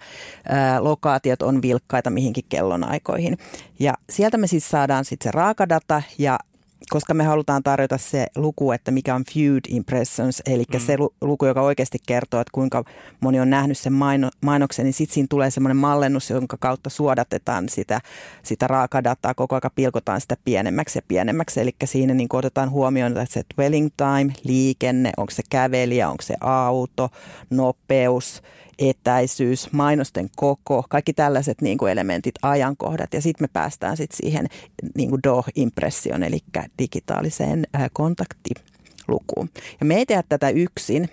ää, 0.49 0.83
lokaatiot 0.83 1.41
on 1.41 1.61
vilkkaita 1.61 2.09
mihinkin 2.09 2.45
kellonaikoihin. 2.49 3.37
Ja 3.79 3.93
sieltä 4.09 4.37
me 4.37 4.47
siis 4.47 4.69
saadaan 4.69 5.05
sitten 5.05 5.23
se 5.23 5.31
raakadata 5.31 6.01
ja 6.17 6.39
koska 6.89 7.13
me 7.13 7.23
halutaan 7.23 7.63
tarjota 7.63 7.97
se 7.97 8.27
luku, 8.35 8.71
että 8.71 8.91
mikä 8.91 9.15
on 9.15 9.23
viewed 9.35 9.61
impressions, 9.67 10.41
eli 10.45 10.63
mm. 10.73 10.79
se 10.79 10.97
luku, 11.21 11.45
joka 11.45 11.61
oikeasti 11.61 11.97
kertoo, 12.07 12.41
että 12.41 12.51
kuinka 12.51 12.83
moni 13.19 13.39
on 13.39 13.49
nähnyt 13.49 13.77
sen 13.77 13.93
maino, 13.93 14.29
mainoksen, 14.41 14.85
niin 14.85 14.93
sitten 14.93 15.13
siinä 15.13 15.27
tulee 15.29 15.51
semmoinen 15.51 15.77
mallennus, 15.77 16.29
jonka 16.29 16.57
kautta 16.59 16.89
suodatetaan 16.89 17.69
sitä, 17.69 18.01
sitä 18.43 18.67
raakadataa, 18.67 19.33
koko 19.33 19.55
ajan 19.55 19.71
pilkotaan 19.75 20.21
sitä 20.21 20.37
pienemmäksi 20.45 20.97
ja 20.97 21.01
pienemmäksi, 21.07 21.61
eli 21.61 21.75
siinä 21.85 22.13
niin 22.13 22.27
otetaan 22.33 22.69
huomioon 22.69 23.17
että 23.17 23.33
se 23.33 23.43
dwelling 23.55 23.89
time, 23.97 24.33
liikenne, 24.43 25.11
onko 25.17 25.31
se 25.31 25.43
kävelijä, 25.49 26.09
onko 26.09 26.21
se 26.21 26.35
auto, 26.41 27.09
nopeus, 27.49 28.41
etäisyys, 28.81 29.71
mainosten 29.71 30.29
koko, 30.35 30.85
kaikki 30.89 31.13
tällaiset 31.13 31.61
niin 31.61 31.77
kuin 31.77 31.91
elementit, 31.91 32.35
ajankohdat 32.41 33.13
ja 33.13 33.21
sitten 33.21 33.43
me 33.43 33.49
päästään 33.53 33.97
sit 33.97 34.11
siihen 34.11 34.47
niin 34.95 35.09
kuin 35.09 35.21
DO-impression, 35.27 36.23
eli 36.23 36.39
digitaaliseen 36.79 37.63
kontaktilukuun. 37.93 39.49
Ja 39.79 39.85
me 39.85 39.95
ei 39.95 40.05
tehdä 40.05 40.23
tätä 40.29 40.49
yksin, 40.49 41.09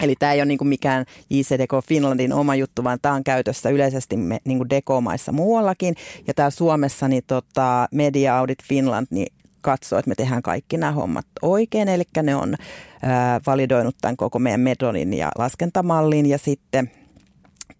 Eli 0.00 0.14
tämä 0.18 0.32
ei 0.32 0.38
ole 0.40 0.44
niin 0.46 0.68
mikään 0.68 1.04
JCDK 1.30 1.70
Finlandin 1.86 2.32
oma 2.32 2.54
juttu, 2.54 2.84
vaan 2.84 2.98
tämä 3.02 3.14
on 3.14 3.24
käytössä 3.24 3.70
yleisesti 3.70 4.16
me, 4.16 4.38
niin 4.44 4.58
kuin 4.58 4.70
Deco-maissa 4.70 5.32
muuallakin. 5.32 5.94
Ja 6.26 6.34
täällä 6.34 6.50
Suomessa 6.50 7.08
niin 7.08 7.22
tota, 7.26 7.88
Media 7.92 8.38
Audit 8.38 8.58
Finland 8.64 9.06
niin 9.10 9.32
katsoo, 9.60 9.98
että 9.98 10.08
me 10.08 10.14
tehdään 10.14 10.42
kaikki 10.42 10.76
nämä 10.76 10.92
hommat 10.92 11.26
oikein. 11.42 11.88
Eli 11.88 12.02
ne 12.22 12.36
on 12.36 12.54
ää, 13.02 13.40
validoinut 13.46 13.96
tämän 14.00 14.16
koko 14.16 14.38
meidän 14.38 14.60
metodin 14.60 15.14
ja 15.14 15.32
laskentamallin 15.38 16.26
ja 16.26 16.38
sitten 16.38 16.90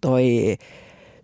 toi 0.01 0.57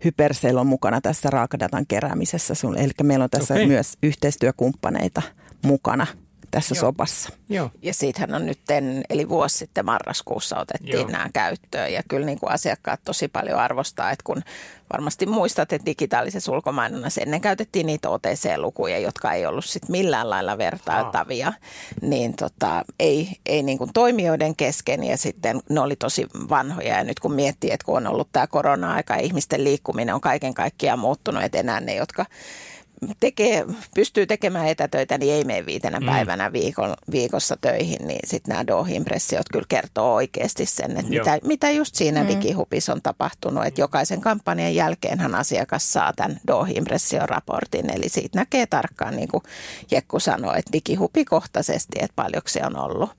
Hypercell 0.04 0.56
on 0.56 0.66
mukana 0.66 1.00
tässä 1.00 1.30
raakadatan 1.30 1.86
keräämisessä. 1.86 2.54
Eli 2.76 2.92
meillä 3.02 3.22
on 3.22 3.30
tässä 3.30 3.54
okay. 3.54 3.66
myös 3.66 3.92
yhteistyökumppaneita 4.02 5.22
mukana 5.62 6.06
tässä 6.50 6.74
Joo. 6.74 6.80
sopassa. 6.80 7.28
Joo. 7.48 7.70
Ja 7.82 7.94
siitähän 7.94 8.34
on 8.34 8.46
nyt, 8.46 8.60
eli 9.10 9.28
vuosi 9.28 9.58
sitten 9.58 9.84
marraskuussa 9.84 10.58
otettiin 10.58 10.98
Joo. 10.98 11.08
Nämä 11.08 11.28
käyttöön. 11.32 11.92
Ja 11.92 12.02
kyllä 12.08 12.26
niin 12.26 12.40
kuin 12.40 12.52
asiakkaat 12.52 13.00
tosi 13.04 13.28
paljon 13.28 13.58
arvostaa, 13.58 14.10
että 14.10 14.24
kun 14.24 14.42
varmasti 14.92 15.26
muistat, 15.26 15.72
että 15.72 15.86
digitaalisessa 15.86 16.52
ulkomainonnassa 16.52 17.20
ennen 17.20 17.40
käytettiin 17.40 17.86
niitä 17.86 18.10
OTC-lukuja, 18.10 18.98
jotka 18.98 19.32
ei 19.32 19.46
ollut 19.46 19.64
sit 19.64 19.88
millään 19.88 20.30
lailla 20.30 20.58
vertailtavia, 20.58 21.52
niin 22.02 22.36
tota, 22.36 22.84
ei, 23.00 23.28
ei 23.46 23.62
niin 23.62 23.78
kuin 23.78 23.92
toimijoiden 23.92 24.56
kesken 24.56 25.04
ja 25.04 25.16
sitten 25.16 25.60
ne 25.68 25.80
oli 25.80 25.96
tosi 25.96 26.26
vanhoja. 26.48 26.96
Ja 26.96 27.04
nyt 27.04 27.20
kun 27.20 27.32
miettii, 27.32 27.70
että 27.70 27.84
kun 27.84 27.96
on 27.96 28.06
ollut 28.06 28.28
tämä 28.32 28.46
korona-aika 28.46 29.14
ja 29.14 29.20
ihmisten 29.20 29.64
liikkuminen 29.64 30.14
on 30.14 30.20
kaiken 30.20 30.54
kaikkiaan 30.54 30.98
muuttunut, 30.98 31.42
että 31.42 31.58
enää 31.58 31.80
ne, 31.80 31.94
jotka 31.94 32.26
tekee, 33.20 33.64
pystyy 33.94 34.26
tekemään 34.26 34.68
etätöitä, 34.68 35.18
niin 35.18 35.34
ei 35.34 35.44
mene 35.44 35.66
viitenä 35.66 36.00
Mm. 36.00 36.06
päivänä 36.06 36.52
viikon, 36.52 36.94
viikossa 37.10 37.56
töihin, 37.60 38.08
niin 38.08 38.20
sitten 38.24 38.52
nämä 38.52 38.66
Doh-impressiot 38.66 39.44
kyllä 39.52 39.64
kertoo 39.68 40.14
oikeasti 40.14 40.66
sen, 40.66 40.90
että 40.90 41.14
Joo. 41.14 41.24
mitä, 41.24 41.46
mitä 41.46 41.70
just 41.70 41.94
siinä 41.94 42.22
mm. 42.22 42.28
digihupissa 42.28 42.92
on 42.92 43.02
tapahtunut, 43.02 43.66
että 43.66 43.80
jokaisen 43.80 44.20
kampanjan 44.20 44.74
jälkeenhän 44.74 45.34
asiakas 45.34 45.92
saa 45.92 46.12
tämän 46.16 46.40
Doh-impressioraportin, 46.46 47.96
eli 47.96 48.08
siitä 48.08 48.38
näkee 48.38 48.66
tarkkaan, 48.66 49.16
niin 49.16 49.28
kuin 49.28 49.42
Jekku 49.90 50.20
sanoi, 50.20 50.58
että 50.58 50.72
digihupikohtaisesti, 50.72 51.98
että 52.00 52.16
paljonko 52.16 52.48
se 52.48 52.60
on 52.66 52.76
ollut. 52.76 53.10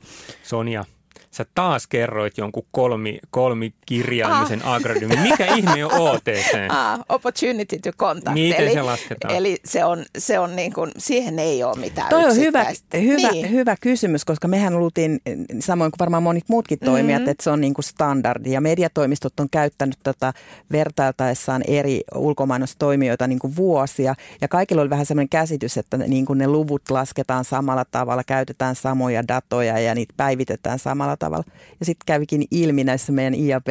Sonja, 0.44 0.86
sä 1.32 1.46
taas 1.56 1.88
kerroit 1.88 2.38
jonkun 2.38 2.66
kolmi, 2.72 3.20
kolmikirjaimisen 3.30 4.62
ah. 4.66 4.74
akronyymin. 4.74 5.20
Mikä 5.20 5.46
ihme 5.46 5.86
on 5.86 5.92
OTC? 5.92 6.60
Ah, 6.80 7.00
opportunity 7.10 7.80
to 7.80 7.92
contact. 7.92 8.34
Miten 8.34 8.62
eli, 8.62 8.74
se 8.74 8.82
lasketaan? 8.82 9.36
Eli 9.36 9.58
se 9.66 9.86
on, 9.86 10.06
se 10.18 10.40
on 10.40 10.56
niin 10.56 10.74
kuin, 10.74 10.92
siihen 10.98 11.40
ei 11.40 11.64
ole 11.64 11.76
mitään 11.76 12.10
Toi 12.10 12.26
on 12.26 12.36
hyvä, 12.36 12.66
hyvä, 12.94 13.32
niin. 13.32 13.52
hyvä 13.52 13.76
kysymys, 13.82 14.26
koska 14.26 14.48
mehän 14.48 14.80
luultiin, 14.80 15.22
samoin 15.60 15.92
kuin 15.92 16.00
varmaan 16.00 16.24
monit 16.24 16.44
muutkin 16.50 16.80
toimijat, 16.80 17.22
mm-hmm. 17.22 17.32
että 17.32 17.44
se 17.44 17.50
on 17.50 17.62
niin 17.62 17.74
kuin 17.74 17.86
standardi. 17.86 18.52
Ja 18.52 18.62
mediatoimistot 18.62 19.40
on 19.40 19.50
käyttänyt 19.50 19.98
tätä 20.04 20.34
vertailtaessaan 20.72 21.64
eri 21.68 22.02
ulkomainostoimijoita 22.16 23.28
niin 23.28 23.40
kuin 23.40 23.56
vuosia. 23.56 24.16
Ja 24.42 24.48
kaikilla 24.48 24.82
oli 24.82 24.90
vähän 24.90 25.06
sellainen 25.06 25.30
käsitys, 25.30 25.78
että 25.78 25.98
niin 25.98 26.26
kuin 26.26 26.40
ne 26.40 26.48
luvut 26.48 26.82
lasketaan 26.90 27.46
samalla 27.46 27.86
tavalla, 27.86 28.24
käytetään 28.24 28.76
samoja 28.76 29.28
datoja 29.28 29.80
ja 29.80 29.96
niitä 29.96 30.14
päivitetään 30.18 30.80
samalla 30.80 31.18
tavalla. 31.20 31.44
Ja 31.80 31.86
sitten 31.86 32.06
kävikin 32.06 32.46
ilmi 32.52 32.84
näissä 32.84 33.12
meidän 33.12 33.36
IAP 33.36 33.68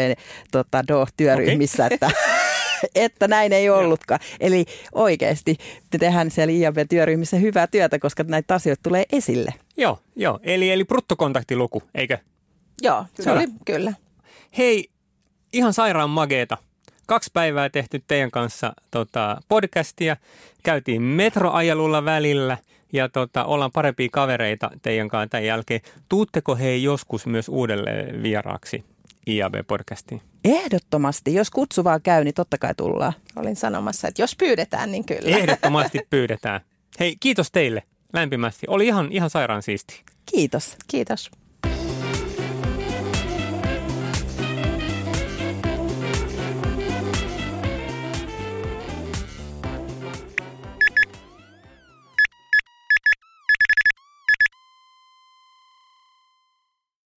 tota, 0.51 0.79
okay. 0.79 1.59
että 1.91 2.11
että 2.95 3.29
näin 3.29 3.53
ei 3.53 3.71
ollutkaan. 3.71 4.21
Eli 4.41 4.65
oikeasti 4.93 5.57
te 5.91 5.99
tehdään 5.99 6.31
siellä 6.31 6.53
IAP-työryhmissä 6.53 7.37
hyvää 7.37 7.67
työtä, 7.67 7.99
koska 7.99 8.25
näitä 8.29 8.55
asioita 8.55 8.83
tulee 8.83 9.05
esille. 9.13 9.55
Joo, 9.77 9.99
joo. 10.17 10.39
Eli, 10.43 10.71
eli 10.71 10.85
bruttokontaktiluku, 10.85 11.83
eikö? 11.95 12.19
Joo, 12.83 13.05
se 13.21 13.31
oli 13.31 13.47
kyllä. 13.65 13.93
Hei, 14.59 14.91
ihan 15.53 15.73
sairaan 15.73 16.11
mageeta. 16.11 16.59
Kaksi 17.07 17.31
päivää 17.33 17.71
tehty 17.71 18.03
teidän 18.07 18.31
kanssa 18.31 18.73
tota, 18.91 19.41
podcastia. 19.49 20.17
Käytiin 20.63 21.03
metroajelulla 21.03 22.05
välillä 22.05 22.59
ja 22.93 23.09
tota, 23.09 23.45
ollaan 23.45 23.73
parempia 23.73 24.09
kavereita 24.13 24.71
teidän 24.83 25.09
kanssa 25.09 25.29
tämän 25.29 25.45
jälkeen. 25.45 25.81
Tuutteko 26.09 26.57
hei 26.57 26.83
joskus 26.83 27.27
myös 27.27 27.49
uudelleen 27.49 28.23
vieraaksi 28.23 28.85
IAB-podcastiin? 29.31 30.21
Ehdottomasti, 30.45 31.35
jos 31.35 31.51
kutsu 31.51 31.85
vaan 31.85 32.03
käy, 32.03 32.25
niin 32.25 32.35
totta 32.35 32.59
kai 32.59 32.75
tullaan. 32.75 33.13
Olin 33.37 33.57
sanomassa, 33.57 34.09
että 34.09 34.23
jos 34.23 34.37
pyydetään, 34.37 34.93
niin 34.93 35.05
kyllä. 35.05 35.37
Ehdottomasti 35.37 36.01
pyydetään. 36.11 36.61
Hei, 37.01 37.17
kiitos 37.21 37.51
teille 37.53 37.83
lämpimästi. 38.13 38.67
Oli 38.69 38.87
ihan, 38.87 39.13
ihan 39.13 39.31
sairaan 39.31 39.63
siisti. 39.63 40.03
Kiitos. 40.27 40.77
Kiitos. 40.89 41.31